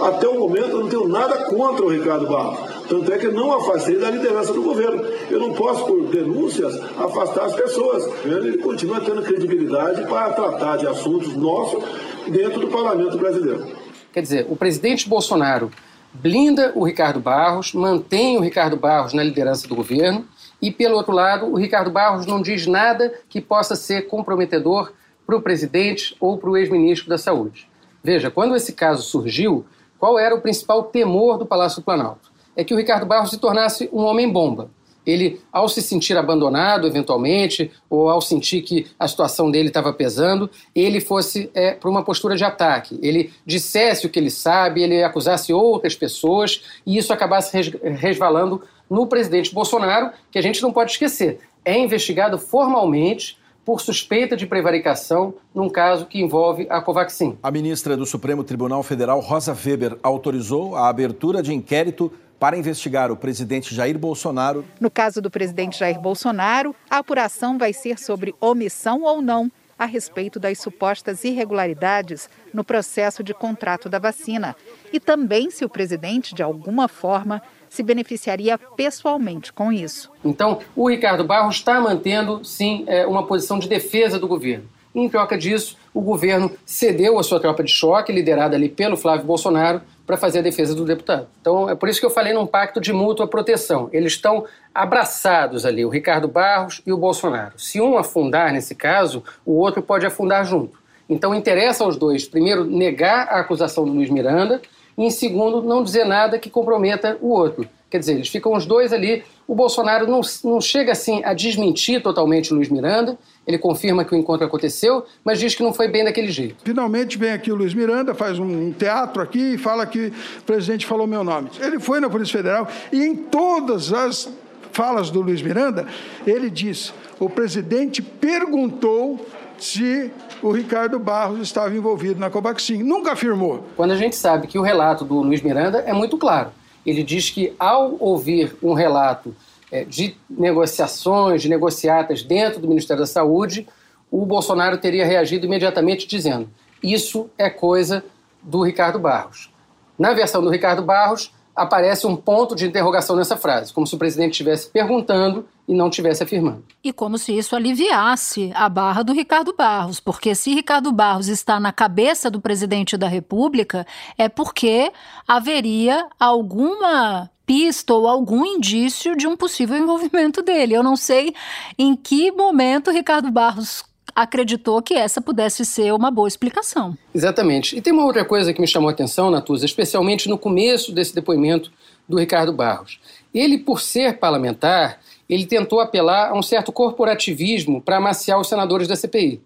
Até 0.00 0.26
o 0.28 0.38
momento 0.38 0.70
eu 0.70 0.80
não 0.80 0.88
tenho 0.88 1.08
nada 1.08 1.44
contra 1.44 1.84
o 1.84 1.88
Ricardo 1.88 2.26
Barros, 2.26 2.58
tanto 2.88 3.12
é 3.12 3.18
que 3.18 3.28
não 3.28 3.52
afastei 3.52 3.96
da 3.98 4.10
liderança 4.10 4.52
do 4.52 4.62
governo. 4.62 5.02
Eu 5.30 5.38
não 5.38 5.52
posso, 5.52 5.86
por 5.86 6.06
denúncias, 6.08 6.78
afastar 6.98 7.44
as 7.44 7.54
pessoas. 7.54 8.04
Ele 8.24 8.58
continua 8.58 9.00
tendo 9.00 9.22
credibilidade 9.22 10.02
para 10.06 10.30
tratar 10.30 10.76
de 10.76 10.86
assuntos 10.86 11.34
nossos 11.34 11.82
dentro 12.28 12.60
do 12.60 12.68
parlamento 12.68 13.16
brasileiro. 13.16 13.66
Quer 14.12 14.22
dizer, 14.22 14.46
o 14.50 14.56
presidente 14.56 15.08
Bolsonaro 15.08 15.70
blinda 16.20 16.72
o 16.74 16.84
Ricardo 16.84 17.20
Barros, 17.20 17.72
mantém 17.72 18.36
o 18.36 18.40
Ricardo 18.40 18.76
Barros 18.76 19.12
na 19.12 19.22
liderança 19.22 19.68
do 19.68 19.74
governo 19.74 20.26
e, 20.60 20.70
pelo 20.70 20.96
outro 20.96 21.12
lado, 21.12 21.46
o 21.46 21.56
Ricardo 21.56 21.90
Barros 21.90 22.26
não 22.26 22.40
diz 22.40 22.66
nada 22.66 23.12
que 23.28 23.40
possa 23.40 23.76
ser 23.76 24.08
comprometedor 24.08 24.92
para 25.26 25.36
o 25.36 25.42
presidente 25.42 26.16
ou 26.20 26.38
para 26.38 26.50
o 26.50 26.56
ex-ministro 26.56 27.08
da 27.08 27.18
Saúde. 27.18 27.68
Veja, 28.02 28.30
quando 28.30 28.56
esse 28.56 28.72
caso 28.72 29.02
surgiu, 29.02 29.64
qual 29.98 30.18
era 30.18 30.34
o 30.34 30.40
principal 30.40 30.84
temor 30.84 31.38
do 31.38 31.46
Palácio 31.46 31.80
do 31.80 31.84
Planalto? 31.84 32.30
É 32.54 32.64
que 32.64 32.72
o 32.72 32.76
Ricardo 32.76 33.06
Barros 33.06 33.30
se 33.30 33.38
tornasse 33.38 33.88
um 33.92 34.04
homem-bomba 34.04 34.70
ele, 35.06 35.40
ao 35.52 35.68
se 35.68 35.80
sentir 35.80 36.16
abandonado 36.16 36.86
eventualmente, 36.86 37.70
ou 37.88 38.10
ao 38.10 38.20
sentir 38.20 38.62
que 38.62 38.86
a 38.98 39.06
situação 39.06 39.50
dele 39.50 39.68
estava 39.68 39.92
pesando, 39.92 40.50
ele 40.74 41.00
fosse 41.00 41.50
é, 41.54 41.72
para 41.72 41.88
uma 41.88 42.04
postura 42.04 42.36
de 42.36 42.44
ataque. 42.44 42.98
Ele 43.00 43.32
dissesse 43.44 44.06
o 44.06 44.10
que 44.10 44.18
ele 44.18 44.30
sabe, 44.30 44.82
ele 44.82 45.02
acusasse 45.02 45.52
outras 45.52 45.94
pessoas 45.94 46.62
e 46.84 46.98
isso 46.98 47.12
acabasse 47.12 47.56
resvalando 47.98 48.62
no 48.90 49.06
presidente 49.06 49.54
Bolsonaro, 49.54 50.10
que 50.30 50.38
a 50.38 50.42
gente 50.42 50.62
não 50.62 50.72
pode 50.72 50.92
esquecer. 50.92 51.40
É 51.64 51.78
investigado 51.78 52.38
formalmente 52.38 53.38
por 53.66 53.80
suspeita 53.80 54.36
de 54.36 54.46
prevaricação 54.46 55.34
num 55.52 55.68
caso 55.68 56.06
que 56.06 56.20
envolve 56.20 56.68
a 56.70 56.80
Covaxin. 56.80 57.36
A 57.42 57.50
ministra 57.50 57.96
do 57.96 58.06
Supremo 58.06 58.44
Tribunal 58.44 58.80
Federal, 58.84 59.18
Rosa 59.18 59.52
Weber, 59.52 59.98
autorizou 60.04 60.76
a 60.76 60.88
abertura 60.88 61.42
de 61.42 61.52
inquérito 61.52 62.12
para 62.38 62.56
investigar 62.56 63.10
o 63.10 63.16
presidente 63.16 63.74
Jair 63.74 63.98
Bolsonaro. 63.98 64.64
No 64.80 64.90
caso 64.90 65.20
do 65.20 65.30
presidente 65.30 65.78
Jair 65.78 65.98
Bolsonaro, 65.98 66.74
a 66.90 66.98
apuração 66.98 67.58
vai 67.58 67.72
ser 67.72 67.98
sobre 67.98 68.34
omissão 68.40 69.02
ou 69.02 69.22
não 69.22 69.50
a 69.78 69.84
respeito 69.84 70.40
das 70.40 70.58
supostas 70.58 71.22
irregularidades 71.24 72.30
no 72.52 72.64
processo 72.64 73.22
de 73.22 73.34
contrato 73.34 73.88
da 73.88 73.98
vacina 73.98 74.56
e 74.92 74.98
também 74.98 75.50
se 75.50 75.64
o 75.64 75.68
presidente, 75.68 76.34
de 76.34 76.42
alguma 76.42 76.88
forma, 76.88 77.42
se 77.68 77.82
beneficiaria 77.82 78.56
pessoalmente 78.56 79.52
com 79.52 79.70
isso. 79.70 80.10
Então, 80.24 80.60
o 80.74 80.88
Ricardo 80.88 81.24
Barros 81.24 81.56
está 81.56 81.80
mantendo, 81.80 82.42
sim, 82.44 82.84
é, 82.86 83.06
uma 83.06 83.26
posição 83.26 83.58
de 83.58 83.68
defesa 83.68 84.18
do 84.18 84.26
governo. 84.26 84.64
Em 84.94 85.10
troca 85.10 85.36
disso, 85.36 85.76
o 85.92 86.00
governo 86.00 86.50
cedeu 86.64 87.18
a 87.18 87.22
sua 87.22 87.38
tropa 87.38 87.62
de 87.62 87.70
choque, 87.70 88.10
liderada 88.10 88.56
ali 88.56 88.70
pelo 88.70 88.96
Flávio 88.96 89.26
Bolsonaro, 89.26 89.82
para 90.06 90.16
fazer 90.16 90.38
a 90.38 90.42
defesa 90.42 90.74
do 90.74 90.84
deputado. 90.84 91.26
Então, 91.40 91.68
é 91.68 91.74
por 91.74 91.88
isso 91.88 91.98
que 91.98 92.06
eu 92.06 92.10
falei 92.10 92.32
num 92.32 92.46
pacto 92.46 92.80
de 92.80 92.92
mútua 92.92 93.26
proteção. 93.26 93.90
Eles 93.92 94.12
estão 94.12 94.44
abraçados 94.72 95.66
ali, 95.66 95.84
o 95.84 95.88
Ricardo 95.88 96.28
Barros 96.28 96.80
e 96.86 96.92
o 96.92 96.96
Bolsonaro. 96.96 97.58
Se 97.58 97.80
um 97.80 97.98
afundar 97.98 98.52
nesse 98.52 98.74
caso, 98.74 99.24
o 99.44 99.54
outro 99.54 99.82
pode 99.82 100.06
afundar 100.06 100.44
junto. 100.44 100.78
Então, 101.08 101.34
interessa 101.34 101.84
aos 101.84 101.96
dois, 101.96 102.26
primeiro, 102.26 102.64
negar 102.64 103.28
a 103.28 103.40
acusação 103.40 103.84
do 103.84 103.92
Luiz 103.92 104.10
Miranda 104.10 104.62
e, 104.96 105.04
em 105.04 105.10
segundo, 105.10 105.62
não 105.62 105.82
dizer 105.82 106.04
nada 106.04 106.38
que 106.38 106.50
comprometa 106.50 107.18
o 107.20 107.30
outro. 107.30 107.68
Quer 107.90 107.98
dizer, 107.98 108.14
eles 108.14 108.28
ficam 108.28 108.52
os 108.54 108.66
dois 108.66 108.92
ali. 108.92 109.22
O 109.46 109.54
Bolsonaro 109.54 110.06
não, 110.06 110.20
não 110.44 110.60
chega 110.60 110.92
assim 110.92 111.22
a 111.24 111.32
desmentir 111.32 112.02
totalmente 112.02 112.52
o 112.52 112.56
Luiz 112.56 112.68
Miranda 112.68 113.16
ele 113.46 113.58
confirma 113.58 114.04
que 114.04 114.12
o 114.12 114.18
encontro 114.18 114.44
aconteceu, 114.44 115.06
mas 115.24 115.38
diz 115.38 115.54
que 115.54 115.62
não 115.62 115.72
foi 115.72 115.86
bem 115.86 116.04
daquele 116.04 116.30
jeito. 116.32 116.56
Finalmente 116.64 117.16
vem 117.16 117.30
aqui 117.30 117.52
o 117.52 117.54
Luiz 117.54 117.72
Miranda, 117.72 118.14
faz 118.14 118.38
um 118.38 118.72
teatro 118.72 119.22
aqui 119.22 119.54
e 119.54 119.58
fala 119.58 119.86
que 119.86 120.12
o 120.40 120.42
presidente 120.42 120.84
falou 120.84 121.06
meu 121.06 121.22
nome. 121.22 121.50
Ele 121.60 121.78
foi 121.78 122.00
na 122.00 122.10
Polícia 122.10 122.38
Federal 122.38 122.66
e 122.92 123.04
em 123.04 123.14
todas 123.14 123.92
as 123.92 124.28
falas 124.72 125.10
do 125.10 125.20
Luiz 125.22 125.40
Miranda, 125.40 125.86
ele 126.26 126.50
diz: 126.50 126.92
o 127.20 127.30
presidente 127.30 128.02
perguntou 128.02 129.24
se 129.58 130.10
o 130.42 130.50
Ricardo 130.50 130.98
Barros 130.98 131.40
estava 131.40 131.74
envolvido 131.74 132.18
na 132.18 132.28
Covaxin. 132.28 132.82
Nunca 132.82 133.12
afirmou. 133.12 133.64
Quando 133.76 133.92
a 133.92 133.96
gente 133.96 134.16
sabe 134.16 134.48
que 134.48 134.58
o 134.58 134.62
relato 134.62 135.04
do 135.04 135.22
Luiz 135.22 135.40
Miranda 135.40 135.84
é 135.86 135.92
muito 135.92 136.18
claro. 136.18 136.50
Ele 136.86 137.02
diz 137.02 137.28
que 137.28 137.52
ao 137.58 137.96
ouvir 137.98 138.56
um 138.62 138.72
relato 138.72 139.34
é, 139.70 139.84
de 139.84 140.16
negociações, 140.30 141.42
de 141.42 141.48
negociatas 141.48 142.22
dentro 142.22 142.60
do 142.60 142.68
Ministério 142.68 143.02
da 143.02 143.06
Saúde, 143.06 143.66
o 144.10 144.24
Bolsonaro 144.24 144.78
teria 144.78 145.04
reagido 145.04 145.44
imediatamente 145.44 146.06
dizendo: 146.06 146.48
isso 146.82 147.28
é 147.36 147.50
coisa 147.50 148.04
do 148.40 148.62
Ricardo 148.62 148.98
Barros. 148.98 149.50
Na 149.98 150.12
versão 150.12 150.40
do 150.40 150.50
Ricardo 150.50 150.82
Barros, 150.82 151.32
aparece 151.56 152.06
um 152.06 152.14
ponto 152.14 152.54
de 152.54 152.66
interrogação 152.66 153.16
nessa 153.16 153.36
frase, 153.36 153.72
como 153.72 153.86
se 153.86 153.94
o 153.94 153.98
presidente 153.98 154.32
estivesse 154.32 154.68
perguntando 154.68 155.46
e 155.66 155.74
não 155.74 155.88
estivesse 155.88 156.22
afirmando. 156.22 156.64
E 156.84 156.92
como 156.92 157.16
se 157.16 157.36
isso 157.36 157.56
aliviasse 157.56 158.52
a 158.54 158.68
barra 158.68 159.02
do 159.02 159.12
Ricardo 159.12 159.54
Barros, 159.56 159.98
porque 159.98 160.34
se 160.34 160.54
Ricardo 160.54 160.92
Barros 160.92 161.28
está 161.28 161.58
na 161.58 161.72
cabeça 161.72 162.30
do 162.30 162.40
presidente 162.40 162.96
da 162.96 163.08
República, 163.08 163.86
é 164.18 164.28
porque 164.28 164.92
haveria 165.26 166.06
alguma 166.20 167.30
pista 167.46 167.94
ou 167.94 168.08
algum 168.08 168.44
indício 168.44 169.16
de 169.16 169.26
um 169.26 169.36
possível 169.36 169.76
envolvimento 169.76 170.42
dele. 170.42 170.74
Eu 170.74 170.82
não 170.82 170.96
sei 170.96 171.34
em 171.78 171.94
que 171.96 172.30
momento 172.32 172.90
Ricardo 172.90 173.30
Barros 173.30 173.84
acreditou 174.16 174.80
que 174.80 174.94
essa 174.94 175.20
pudesse 175.20 175.62
ser 175.66 175.92
uma 175.92 176.10
boa 176.10 176.26
explicação. 176.26 176.96
Exatamente. 177.14 177.76
E 177.76 177.82
tem 177.82 177.92
uma 177.92 178.06
outra 178.06 178.24
coisa 178.24 178.54
que 178.54 178.60
me 178.62 178.66
chamou 178.66 178.88
a 178.88 178.92
atenção, 178.92 179.30
Natuza, 179.30 179.66
especialmente 179.66 180.26
no 180.26 180.38
começo 180.38 180.90
desse 180.90 181.14
depoimento 181.14 181.70
do 182.08 182.18
Ricardo 182.18 182.50
Barros. 182.50 182.98
Ele, 183.34 183.58
por 183.58 183.78
ser 183.78 184.18
parlamentar, 184.18 185.00
ele 185.28 185.44
tentou 185.44 185.80
apelar 185.80 186.30
a 186.30 186.34
um 186.34 186.42
certo 186.42 186.72
corporativismo 186.72 187.82
para 187.82 187.98
amaciar 187.98 188.40
os 188.40 188.48
senadores 188.48 188.88
da 188.88 188.96
CPI. 188.96 189.42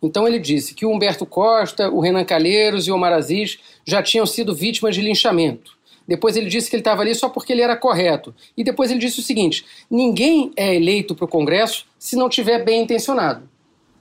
Então 0.00 0.28
ele 0.28 0.38
disse 0.38 0.74
que 0.74 0.86
o 0.86 0.90
Humberto 0.90 1.26
Costa, 1.26 1.90
o 1.90 1.98
Renan 1.98 2.24
Calheiros 2.24 2.86
e 2.86 2.92
o 2.92 2.94
Omar 2.94 3.12
Aziz 3.12 3.58
já 3.84 4.02
tinham 4.02 4.26
sido 4.26 4.54
vítimas 4.54 4.94
de 4.94 5.00
linchamento 5.00 5.72
Depois 6.06 6.36
ele 6.36 6.50
disse 6.50 6.68
que 6.68 6.76
ele 6.76 6.82
estava 6.82 7.00
ali 7.00 7.14
só 7.14 7.28
porque 7.30 7.52
ele 7.52 7.62
era 7.62 7.74
correto. 7.74 8.34
E 8.56 8.62
depois 8.62 8.90
ele 8.90 9.00
disse 9.00 9.18
o 9.18 9.22
seguinte: 9.22 9.64
ninguém 9.90 10.52
é 10.56 10.74
eleito 10.74 11.14
para 11.14 11.24
o 11.24 11.28
Congresso 11.28 11.86
se 11.98 12.14
não 12.14 12.28
tiver 12.28 12.62
bem 12.62 12.82
intencionado. 12.82 13.48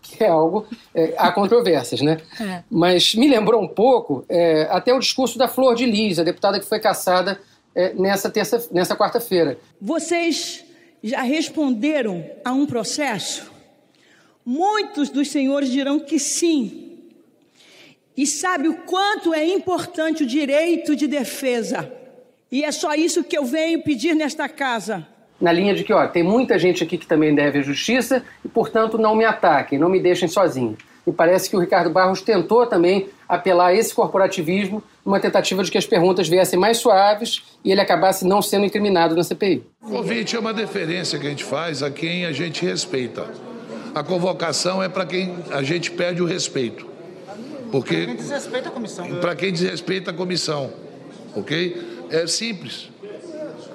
Que 0.03 0.24
é 0.24 0.27
algo. 0.27 0.67
É, 0.93 1.15
há 1.17 1.31
controvérsias, 1.31 2.01
né? 2.01 2.19
É. 2.39 2.63
Mas 2.69 3.15
me 3.15 3.27
lembrou 3.27 3.62
um 3.62 3.67
pouco 3.67 4.24
é, 4.29 4.67
até 4.69 4.93
o 4.93 5.00
discurso 5.00 5.38
da 5.38 5.48
Flor 5.48 5.74
de 5.75 5.86
Lis, 5.86 6.19
a 6.19 6.24
deputada 6.24 6.60
que 6.60 6.65
foi 6.65 6.79
caçada 6.79 7.39
é, 7.74 7.93
nessa, 7.93 8.29
terça, 8.29 8.67
nessa 8.72 8.95
quarta-feira. 8.95 9.57
Vocês 9.81 10.63
já 11.01 11.22
responderam 11.22 12.24
a 12.45 12.51
um 12.51 12.65
processo? 12.65 13.51
Muitos 14.45 15.10
dos 15.10 15.29
senhores 15.29 15.72
dirão 15.72 16.00
que 16.00 16.19
sim, 16.19 16.83
e 18.15 18.27
sabe 18.27 18.67
o 18.67 18.75
quanto 18.83 19.33
é 19.33 19.45
importante 19.45 20.24
o 20.24 20.27
direito 20.27 20.95
de 20.95 21.07
defesa. 21.07 21.91
E 22.51 22.63
é 22.63 22.72
só 22.72 22.93
isso 22.93 23.24
que 23.24 23.38
eu 23.38 23.45
venho 23.45 23.81
pedir 23.81 24.15
nesta 24.15 24.48
casa. 24.48 25.07
Na 25.42 25.52
linha 25.52 25.74
de 25.74 25.84
que, 25.84 25.92
ó, 25.92 26.08
tem 26.08 26.24
muita 26.24 26.58
gente 26.58 26.84
aqui 26.84 26.98
que 26.98 27.08
também 27.08 27.34
deve 27.34 27.60
a 27.60 27.62
justiça 27.62 28.24
e, 28.44 28.48
portanto, 28.48 28.98
não 28.98 29.16
me 29.16 29.25
ataquem, 29.25 29.78
não 29.78 29.90
me 29.90 30.00
deixem 30.00 30.28
sozinho. 30.28 30.78
E 31.06 31.12
parece 31.12 31.50
que 31.50 31.56
o 31.56 31.60
Ricardo 31.60 31.90
Barros 31.90 32.22
tentou 32.22 32.66
também 32.66 33.10
apelar 33.28 33.68
a 33.68 33.74
esse 33.75 33.94
corporativismo 33.94 34.82
numa 35.06 35.20
tentativa 35.20 35.62
de 35.63 35.70
que 35.70 35.78
as 35.78 35.86
perguntas 35.86 36.30
viessem 36.30 36.58
mais 36.58 36.78
suaves 36.78 37.44
e 37.63 37.72
ele 37.72 37.82
acabasse 37.82 38.25
não 38.25 38.42
sendo 38.42 38.66
incriminado 38.66 39.16
na 39.16 39.24
CPI. 39.24 39.63
O 39.82 39.90
convite 39.90 40.36
é 40.36 40.40
uma 40.40 40.54
deferência 40.54 41.20
que 41.20 41.28
a 41.28 41.30
gente 41.30 41.44
faz 41.44 41.84
a 41.84 41.92
quem 41.92 42.25
a 42.25 42.32
gente 42.32 42.66
respeita. 42.66 43.25
A 43.94 44.02
convocação 44.02 44.82
é 44.82 44.88
para 44.88 45.06
quem 45.06 45.36
a 45.52 45.62
gente 45.62 45.92
pede 45.92 46.22
o 46.22 46.25
respeito. 46.25 46.88
Porque 47.70 47.96
para 47.96 48.06
quem 48.06 48.16
desrespeita 48.16 48.70
a 48.70 48.72
comissão. 48.72 49.16
Para 49.20 49.36
quem 49.36 49.52
desrespeita 49.52 50.12
a 50.12 50.13
comissão, 50.13 50.74
ok? 51.36 52.06
É 52.10 52.28
simples. 52.28 52.92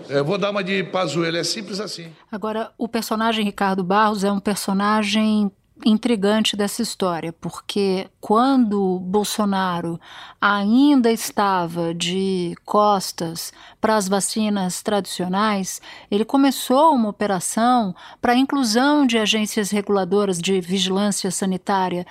Eu 0.09 0.25
vou 0.25 0.39
dar 0.39 0.51
uma 0.51 0.65
de 0.65 0.83
Pazuello, 0.85 1.37
é 1.37 1.45
simples 1.45 1.81
assim. 1.81 2.11
Agora, 2.33 2.73
o 2.79 2.89
personagem 2.89 3.45
Ricardo 3.45 3.85
Barros 3.85 4.25
é 4.25 4.33
um 4.33 4.41
personagem 4.41 5.51
intrigante 5.85 6.57
dessa 6.57 6.83
história, 6.83 7.33
porque 7.33 8.09
quando 8.21 8.99
Bolsonaro 9.01 10.01
ainda 10.41 11.11
estava 11.11 11.95
de 11.95 12.55
costas 12.65 13.53
para 13.81 13.97
as 13.97 14.09
vacinas 14.09 14.83
tradicionais, 14.83 15.81
ele 16.11 16.25
começou 16.25 16.95
uma 16.95 17.09
operação 17.09 17.95
para 18.21 18.33
a 18.33 18.37
inclusão 18.37 19.07
de 19.07 19.19
agências 19.19 19.71
reguladoras 19.71 20.39
de 20.39 20.61
vigilância 20.61 21.31
sanitária 21.31 22.07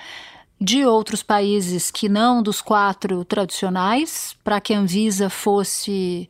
de 0.60 0.86
outros 0.86 1.22
países 1.22 1.92
que 1.92 2.10
não 2.10 2.42
dos 2.42 2.62
quatro 2.62 3.24
tradicionais, 3.24 4.36
para 4.44 4.60
que 4.60 4.74
a 4.74 4.80
Anvisa 4.80 5.30
fosse 5.30 6.28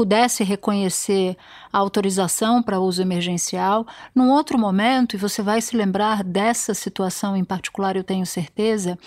pudesse 0.00 0.42
reconhecer 0.42 1.36
a 1.70 1.76
autorização 1.76 2.62
para 2.62 2.80
uso 2.80 3.02
emergencial. 3.02 3.86
Num 4.14 4.30
outro 4.30 4.58
momento, 4.58 5.14
e 5.14 5.18
você 5.18 5.42
vai 5.42 5.60
se 5.60 5.76
lembrar 5.76 6.24
dessa 6.24 6.72
situação 6.72 7.36
em 7.36 7.44
particular, 7.44 7.96
eu 7.96 8.02
tenho 8.02 8.24
certeza, 8.24 8.98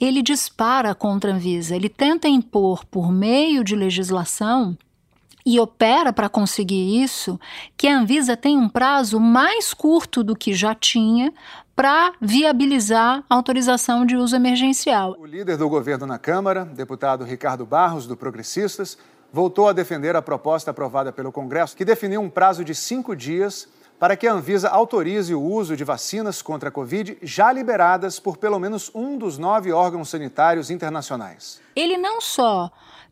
ele 0.00 0.22
dispara 0.22 0.94
contra 0.94 1.32
a 1.32 1.34
Anvisa, 1.34 1.74
ele 1.74 1.88
tenta 1.88 2.28
impor 2.28 2.84
por 2.84 3.10
meio 3.10 3.64
de 3.64 3.74
legislação 3.74 4.78
e 5.44 5.58
opera 5.58 6.12
para 6.12 6.28
conseguir 6.28 7.02
isso, 7.02 7.36
que 7.76 7.88
a 7.88 7.98
Anvisa 7.98 8.36
tem 8.36 8.56
um 8.56 8.68
prazo 8.68 9.18
mais 9.18 9.74
curto 9.74 10.22
do 10.22 10.36
que 10.36 10.54
já 10.54 10.76
tinha 10.76 11.34
para 11.74 12.12
viabilizar 12.20 13.24
a 13.28 13.34
autorização 13.34 14.06
de 14.06 14.14
uso 14.14 14.36
emergencial. 14.36 15.16
O 15.18 15.26
líder 15.26 15.56
do 15.56 15.68
governo 15.68 16.06
na 16.06 16.20
Câmara, 16.20 16.64
deputado 16.64 17.24
Ricardo 17.24 17.66
Barros, 17.66 18.06
do 18.06 18.16
Progressistas, 18.16 18.96
voltou 19.32 19.68
a 19.68 19.72
defender 19.72 20.16
a 20.16 20.22
proposta 20.22 20.70
aprovada 20.70 21.12
pelo 21.12 21.32
Congresso, 21.32 21.76
que 21.76 21.84
definiu 21.84 22.20
um 22.20 22.30
prazo 22.30 22.64
de 22.64 22.74
cinco 22.74 23.14
dias 23.14 23.68
para 23.98 24.16
que 24.16 24.26
a 24.26 24.32
Anvisa 24.32 24.70
autorize 24.70 25.34
o 25.34 25.42
uso 25.42 25.76
de 25.76 25.84
vacinas 25.84 26.40
contra 26.40 26.70
a 26.70 26.72
Covid 26.72 27.18
já 27.22 27.52
liberadas 27.52 28.18
por 28.18 28.38
pelo 28.38 28.58
menos 28.58 28.90
um 28.94 29.18
dos 29.18 29.36
nove 29.36 29.70
órgãos 29.72 30.08
sanitários 30.08 30.70
internacionais. 30.70 31.60
Ele 31.76 31.98
não 31.98 32.20
só 32.20 32.70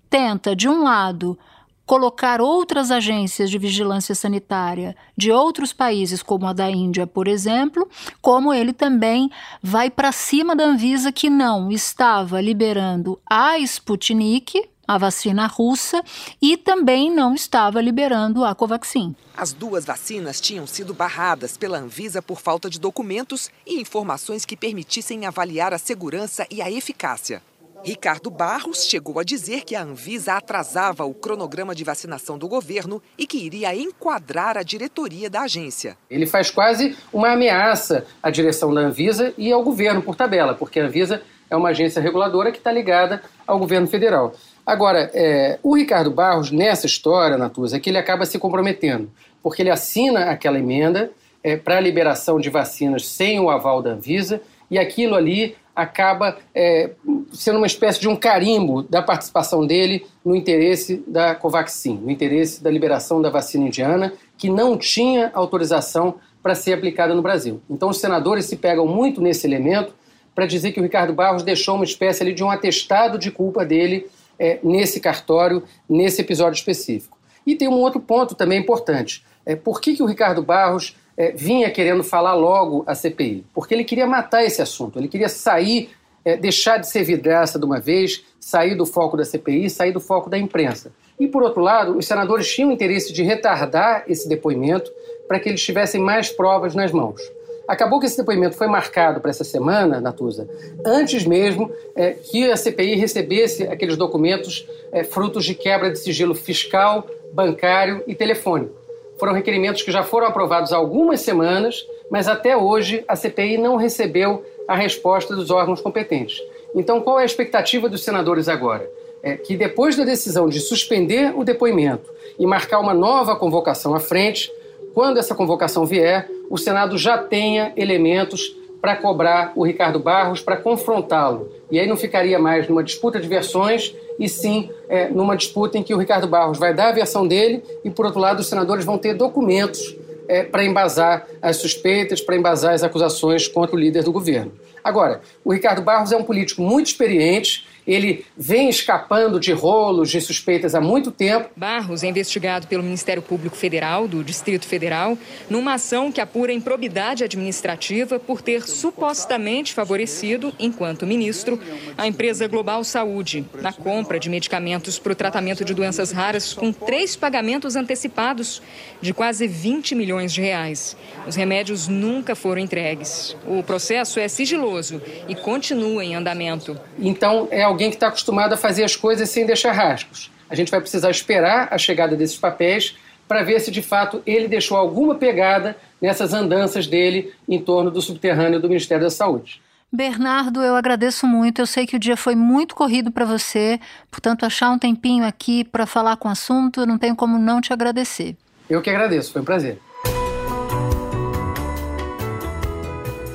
tenta, 0.08 0.56
de 0.56 0.66
um 0.66 0.82
lado, 0.82 1.38
colocar 1.84 2.40
outras 2.40 2.90
agências 2.90 3.50
de 3.50 3.58
vigilância 3.58 4.14
sanitária 4.14 4.96
de 5.16 5.30
outros 5.30 5.72
países, 5.72 6.22
como 6.22 6.46
a 6.46 6.52
da 6.52 6.70
Índia, 6.70 7.06
por 7.06 7.28
exemplo, 7.28 7.88
como 8.20 8.52
ele 8.52 8.72
também 8.72 9.30
vai 9.62 9.90
para 9.90 10.12
cima 10.12 10.56
da 10.56 10.64
Anvisa 10.64 11.12
que 11.12 11.30
não 11.30 11.70
estava 11.70 12.40
liberando 12.40 13.18
a 13.28 13.58
Sputnik, 13.58 14.68
a 14.88 14.96
vacina 14.96 15.46
russa, 15.46 16.02
e 16.40 16.56
também 16.56 17.14
não 17.14 17.34
estava 17.34 17.78
liberando 17.78 18.42
a 18.42 18.54
Covaxin. 18.54 19.14
As 19.36 19.52
duas 19.52 19.84
vacinas 19.84 20.40
tinham 20.40 20.66
sido 20.66 20.94
barradas 20.94 21.58
pela 21.58 21.78
Anvisa 21.78 22.22
por 22.22 22.40
falta 22.40 22.70
de 22.70 22.80
documentos 22.80 23.50
e 23.66 23.78
informações 23.78 24.46
que 24.46 24.56
permitissem 24.56 25.26
avaliar 25.26 25.74
a 25.74 25.78
segurança 25.78 26.46
e 26.50 26.62
a 26.62 26.70
eficácia. 26.70 27.42
Ricardo 27.84 28.28
Barros 28.28 28.84
chegou 28.84 29.20
a 29.20 29.22
dizer 29.22 29.62
que 29.62 29.76
a 29.76 29.82
Anvisa 29.82 30.34
atrasava 30.34 31.04
o 31.04 31.14
cronograma 31.14 31.74
de 31.74 31.84
vacinação 31.84 32.36
do 32.36 32.48
governo 32.48 33.00
e 33.16 33.26
que 33.26 33.38
iria 33.38 33.74
enquadrar 33.74 34.58
a 34.58 34.62
diretoria 34.62 35.30
da 35.30 35.42
agência. 35.42 35.96
Ele 36.10 36.26
faz 36.26 36.50
quase 36.50 36.96
uma 37.12 37.32
ameaça 37.32 38.04
à 38.22 38.30
direção 38.30 38.74
da 38.74 38.80
Anvisa 38.80 39.32
e 39.38 39.52
ao 39.52 39.62
governo 39.62 40.02
por 40.02 40.16
tabela, 40.16 40.54
porque 40.54 40.80
a 40.80 40.86
Anvisa 40.86 41.22
é 41.48 41.56
uma 41.56 41.70
agência 41.70 42.02
reguladora 42.02 42.50
que 42.50 42.58
está 42.58 42.70
ligada 42.72 43.22
ao 43.46 43.58
governo 43.58 43.86
federal. 43.86 44.34
Agora, 44.68 45.10
é, 45.14 45.58
o 45.62 45.74
Ricardo 45.74 46.10
Barros, 46.10 46.50
nessa 46.50 46.84
história, 46.84 47.38
Natuza, 47.38 47.78
é 47.78 47.80
que 47.80 47.88
ele 47.88 47.96
acaba 47.96 48.26
se 48.26 48.38
comprometendo, 48.38 49.10
porque 49.42 49.62
ele 49.62 49.70
assina 49.70 50.26
aquela 50.26 50.58
emenda 50.58 51.10
é, 51.42 51.56
para 51.56 51.78
a 51.78 51.80
liberação 51.80 52.38
de 52.38 52.50
vacinas 52.50 53.06
sem 53.06 53.40
o 53.40 53.48
aval 53.48 53.80
da 53.80 53.92
Anvisa 53.92 54.42
e 54.70 54.78
aquilo 54.78 55.14
ali 55.14 55.56
acaba 55.74 56.36
é, 56.54 56.90
sendo 57.32 57.56
uma 57.56 57.66
espécie 57.66 57.98
de 57.98 58.10
um 58.10 58.14
carimbo 58.14 58.82
da 58.82 59.00
participação 59.00 59.66
dele 59.66 60.04
no 60.22 60.36
interesse 60.36 61.02
da 61.06 61.34
Covaxin, 61.34 61.94
no 62.04 62.10
interesse 62.10 62.62
da 62.62 62.70
liberação 62.70 63.22
da 63.22 63.30
vacina 63.30 63.68
indiana, 63.68 64.12
que 64.36 64.50
não 64.50 64.76
tinha 64.76 65.30
autorização 65.32 66.16
para 66.42 66.54
ser 66.54 66.74
aplicada 66.74 67.14
no 67.14 67.22
Brasil. 67.22 67.62
Então, 67.70 67.88
os 67.88 68.00
senadores 68.00 68.44
se 68.44 68.56
pegam 68.56 68.86
muito 68.86 69.22
nesse 69.22 69.46
elemento 69.46 69.94
para 70.34 70.44
dizer 70.44 70.72
que 70.72 70.78
o 70.78 70.82
Ricardo 70.82 71.14
Barros 71.14 71.42
deixou 71.42 71.76
uma 71.76 71.84
espécie 71.84 72.22
ali 72.22 72.34
de 72.34 72.44
um 72.44 72.50
atestado 72.50 73.18
de 73.18 73.30
culpa 73.30 73.64
dele 73.64 74.06
é, 74.38 74.58
nesse 74.62 75.00
cartório, 75.00 75.62
nesse 75.88 76.20
episódio 76.20 76.56
específico. 76.56 77.18
E 77.46 77.56
tem 77.56 77.68
um 77.68 77.80
outro 77.80 78.00
ponto 78.00 78.34
também 78.34 78.60
importante. 78.60 79.24
É, 79.44 79.56
por 79.56 79.80
que, 79.80 79.96
que 79.96 80.02
o 80.02 80.06
Ricardo 80.06 80.42
Barros 80.42 80.96
é, 81.16 81.32
vinha 81.32 81.70
querendo 81.70 82.04
falar 82.04 82.34
logo 82.34 82.84
a 82.86 82.94
CPI, 82.94 83.44
porque 83.52 83.74
ele 83.74 83.82
queria 83.82 84.06
matar 84.06 84.44
esse 84.44 84.62
assunto, 84.62 84.98
ele 84.98 85.08
queria 85.08 85.28
sair, 85.28 85.90
é, 86.24 86.36
deixar 86.36 86.76
de 86.78 86.88
ser 86.88 87.02
vidraça 87.02 87.58
de 87.58 87.64
uma 87.64 87.80
vez, 87.80 88.24
sair 88.38 88.76
do 88.76 88.86
foco 88.86 89.16
da 89.16 89.24
CPI, 89.24 89.68
sair 89.68 89.92
do 89.92 89.98
foco 89.98 90.30
da 90.30 90.38
imprensa. 90.38 90.92
E, 91.18 91.26
por 91.26 91.42
outro 91.42 91.60
lado, 91.60 91.98
os 91.98 92.06
senadores 92.06 92.48
tinham 92.48 92.70
interesse 92.70 93.12
de 93.12 93.24
retardar 93.24 94.04
esse 94.06 94.28
depoimento 94.28 94.90
para 95.26 95.40
que 95.40 95.48
eles 95.48 95.60
tivessem 95.60 96.00
mais 96.00 96.30
provas 96.30 96.76
nas 96.76 96.92
mãos. 96.92 97.20
Acabou 97.68 98.00
que 98.00 98.06
esse 98.06 98.16
depoimento 98.16 98.56
foi 98.56 98.66
marcado 98.66 99.20
para 99.20 99.30
essa 99.30 99.44
semana, 99.44 100.00
Natuza, 100.00 100.48
antes 100.84 101.24
mesmo 101.24 101.70
é, 101.94 102.12
que 102.12 102.50
a 102.50 102.56
CPI 102.56 102.96
recebesse 102.96 103.64
aqueles 103.64 103.96
documentos 103.96 104.66
é, 104.90 105.04
frutos 105.04 105.44
de 105.44 105.54
quebra 105.54 105.90
de 105.90 105.98
sigilo 105.98 106.34
fiscal, 106.34 107.06
bancário 107.32 108.02
e 108.06 108.14
telefônico 108.14 108.88
foram 109.18 109.32
requerimentos 109.32 109.82
que 109.82 109.90
já 109.90 110.02
foram 110.02 110.28
aprovados 110.28 110.72
há 110.72 110.76
algumas 110.76 111.20
semanas, 111.20 111.86
mas 112.08 112.28
até 112.28 112.56
hoje 112.56 113.04
a 113.08 113.16
CPI 113.16 113.58
não 113.58 113.76
recebeu 113.76 114.44
a 114.66 114.76
resposta 114.76 115.34
dos 115.34 115.50
órgãos 115.50 115.80
competentes. 115.80 116.40
Então, 116.74 117.00
qual 117.00 117.18
é 117.18 117.22
a 117.22 117.26
expectativa 117.26 117.88
dos 117.88 118.04
senadores 118.04 118.48
agora? 118.48 118.88
É 119.22 119.36
que 119.36 119.56
depois 119.56 119.96
da 119.96 120.04
decisão 120.04 120.48
de 120.48 120.60
suspender 120.60 121.36
o 121.36 121.42
depoimento 121.42 122.10
e 122.38 122.46
marcar 122.46 122.78
uma 122.78 122.94
nova 122.94 123.34
convocação 123.34 123.94
à 123.94 123.98
frente, 123.98 124.52
quando 124.98 125.18
essa 125.18 125.32
convocação 125.32 125.86
vier, 125.86 126.28
o 126.50 126.58
Senado 126.58 126.98
já 126.98 127.16
tenha 127.16 127.72
elementos 127.76 128.56
para 128.80 128.96
cobrar 128.96 129.52
o 129.54 129.64
Ricardo 129.64 130.00
Barros, 130.00 130.40
para 130.40 130.56
confrontá-lo. 130.56 131.52
E 131.70 131.78
aí 131.78 131.86
não 131.86 131.96
ficaria 131.96 132.36
mais 132.36 132.66
numa 132.66 132.82
disputa 132.82 133.20
de 133.20 133.28
versões 133.28 133.94
e 134.18 134.28
sim 134.28 134.70
é, 134.88 135.08
numa 135.08 135.36
disputa 135.36 135.78
em 135.78 135.84
que 135.84 135.94
o 135.94 135.98
Ricardo 135.98 136.26
Barros 136.26 136.58
vai 136.58 136.74
dar 136.74 136.88
a 136.88 136.92
versão 136.92 137.28
dele 137.28 137.62
e, 137.84 137.90
por 137.90 138.06
outro 138.06 138.18
lado, 138.18 138.40
os 138.40 138.48
senadores 138.48 138.84
vão 138.84 138.98
ter 138.98 139.14
documentos 139.14 139.94
é, 140.26 140.42
para 140.42 140.64
embasar 140.64 141.28
as 141.40 141.58
suspeitas, 141.58 142.20
para 142.20 142.34
embasar 142.34 142.74
as 142.74 142.82
acusações 142.82 143.46
contra 143.46 143.76
o 143.76 143.78
líder 143.78 144.02
do 144.02 144.10
governo. 144.10 144.50
Agora, 144.82 145.20
o 145.44 145.52
Ricardo 145.52 145.80
Barros 145.80 146.10
é 146.10 146.16
um 146.16 146.24
político 146.24 146.60
muito 146.60 146.88
experiente, 146.88 147.68
ele 147.88 148.26
vem 148.36 148.68
escapando 148.68 149.40
de 149.40 149.52
rolos, 149.52 150.10
de 150.10 150.20
suspeitas 150.20 150.74
há 150.74 150.80
muito 150.80 151.10
tempo. 151.10 151.48
Barros 151.56 152.02
é 152.02 152.08
investigado 152.08 152.66
pelo 152.66 152.82
Ministério 152.82 153.22
Público 153.22 153.56
Federal 153.56 154.06
do 154.06 154.22
Distrito 154.22 154.66
Federal 154.66 155.16
numa 155.48 155.74
ação 155.74 156.12
que 156.12 156.20
apura 156.20 156.52
improbidade 156.52 157.24
administrativa 157.24 158.18
por 158.18 158.42
ter 158.42 158.68
supostamente 158.68 159.72
favorecido, 159.72 160.52
enquanto 160.58 161.06
ministro, 161.06 161.58
a 161.96 162.06
empresa 162.06 162.46
Global 162.46 162.84
Saúde 162.84 163.46
na 163.62 163.72
compra 163.72 164.20
de 164.20 164.28
medicamentos 164.28 164.98
para 164.98 165.12
o 165.12 165.16
tratamento 165.16 165.64
de 165.64 165.72
doenças 165.72 166.12
raras 166.12 166.52
com 166.52 166.70
três 166.72 167.16
pagamentos 167.16 167.74
antecipados 167.74 168.60
de 169.00 169.14
quase 169.14 169.46
20 169.46 169.94
milhões 169.94 170.32
de 170.32 170.42
reais. 170.42 170.94
Os 171.26 171.36
remédios 171.36 171.88
nunca 171.88 172.34
foram 172.34 172.60
entregues. 172.60 173.34
O 173.46 173.62
processo 173.62 174.20
é 174.20 174.28
sigiloso 174.28 175.00
e 175.26 175.34
continua 175.34 176.04
em 176.04 176.14
andamento. 176.14 176.78
Então, 176.98 177.48
é 177.50 177.62
alguém 177.62 177.77
que 177.78 177.96
está 177.96 178.08
acostumado 178.08 178.52
a 178.52 178.56
fazer 178.56 178.84
as 178.84 178.96
coisas 178.96 179.30
sem 179.30 179.46
deixar 179.46 179.72
rastros. 179.72 180.30
A 180.50 180.54
gente 180.54 180.70
vai 180.70 180.80
precisar 180.80 181.10
esperar 181.10 181.68
a 181.70 181.78
chegada 181.78 182.16
desses 182.16 182.36
papéis 182.36 182.96
para 183.26 183.42
ver 183.42 183.60
se 183.60 183.70
de 183.70 183.82
fato 183.82 184.22
ele 184.26 184.48
deixou 184.48 184.76
alguma 184.76 185.14
pegada 185.14 185.76
nessas 186.00 186.32
andanças 186.32 186.86
dele 186.86 187.32
em 187.48 187.60
torno 187.60 187.90
do 187.90 188.00
subterrâneo 188.00 188.60
do 188.60 188.68
Ministério 188.68 189.04
da 189.04 189.10
Saúde. 189.10 189.60
Bernardo, 189.90 190.62
eu 190.62 190.76
agradeço 190.76 191.26
muito. 191.26 191.60
Eu 191.60 191.66
sei 191.66 191.86
que 191.86 191.96
o 191.96 191.98
dia 191.98 192.16
foi 192.16 192.34
muito 192.34 192.74
corrido 192.74 193.10
para 193.10 193.24
você, 193.24 193.80
portanto, 194.10 194.44
achar 194.44 194.70
um 194.70 194.78
tempinho 194.78 195.24
aqui 195.24 195.64
para 195.64 195.86
falar 195.86 196.16
com 196.16 196.28
o 196.28 196.30
assunto, 196.30 196.84
não 196.84 196.98
tenho 196.98 197.16
como 197.16 197.38
não 197.38 197.60
te 197.60 197.72
agradecer. 197.72 198.36
Eu 198.68 198.82
que 198.82 198.90
agradeço, 198.90 199.32
foi 199.32 199.40
um 199.40 199.44
prazer. 199.44 199.78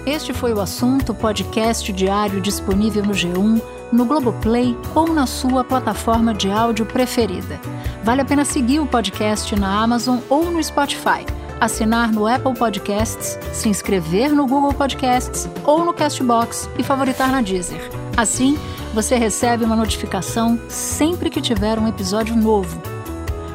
Este 0.06 0.34
foi 0.34 0.54
o 0.54 0.60
assunto 0.60 1.16
podcast 1.16 1.92
diário 1.92 2.42
disponível 2.42 3.04
no 3.04 3.14
G1 3.14 3.62
no 3.94 4.06
Globoplay 4.06 4.76
ou 4.96 5.14
na 5.14 5.28
sua 5.28 5.64
plataforma 5.64 6.34
de 6.34 6.50
áudio 6.50 6.86
preferida. 6.86 7.62
Vale 8.04 8.22
a 8.22 8.26
pena 8.26 8.44
seguir 8.44 8.80
o 8.80 8.88
podcast 8.88 9.56
na 9.56 9.82
Amazon 9.82 10.18
ou 10.30 10.52
no 10.52 10.62
Spotify, 10.62 11.26
assinar 11.62 12.12
no 12.12 12.28
Apple 12.28 12.56
Podcasts, 12.56 13.38
se 13.54 13.70
inscrever 13.70 14.34
no 14.34 14.48
Google 14.48 14.74
Podcasts 14.74 15.48
ou 15.64 15.86
no 15.86 15.94
Castbox 15.94 16.68
e 16.78 16.84
favoritar 16.84 17.32
na 17.32 17.42
Deezer. 17.42 17.80
Assim, 18.18 18.58
você 18.94 19.16
recebe 19.16 19.64
uma 19.64 19.76
notificação 19.76 20.60
sempre 20.68 21.30
que 21.30 21.42
tiver 21.42 21.78
um 21.78 21.88
episódio 21.88 22.36
novo. 22.36 22.82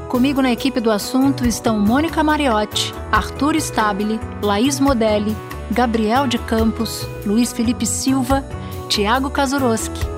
Comigo 0.08 0.40
na 0.40 0.52
equipe 0.52 0.80
do 0.80 0.90
assunto 0.90 1.46
estão 1.46 1.78
Mônica 1.78 2.22
Mariotti, 2.22 2.94
Arthur 3.10 3.56
Stabile, 3.56 4.20
Laís 4.40 4.78
Modelli, 4.80 5.36
Gabriel 5.70 6.26
de 6.26 6.38
Campos, 6.38 7.06
Luiz 7.26 7.52
Felipe 7.52 7.84
Silva, 7.84 8.42
Tiago 8.88 9.28
Kazuroski 9.28 10.17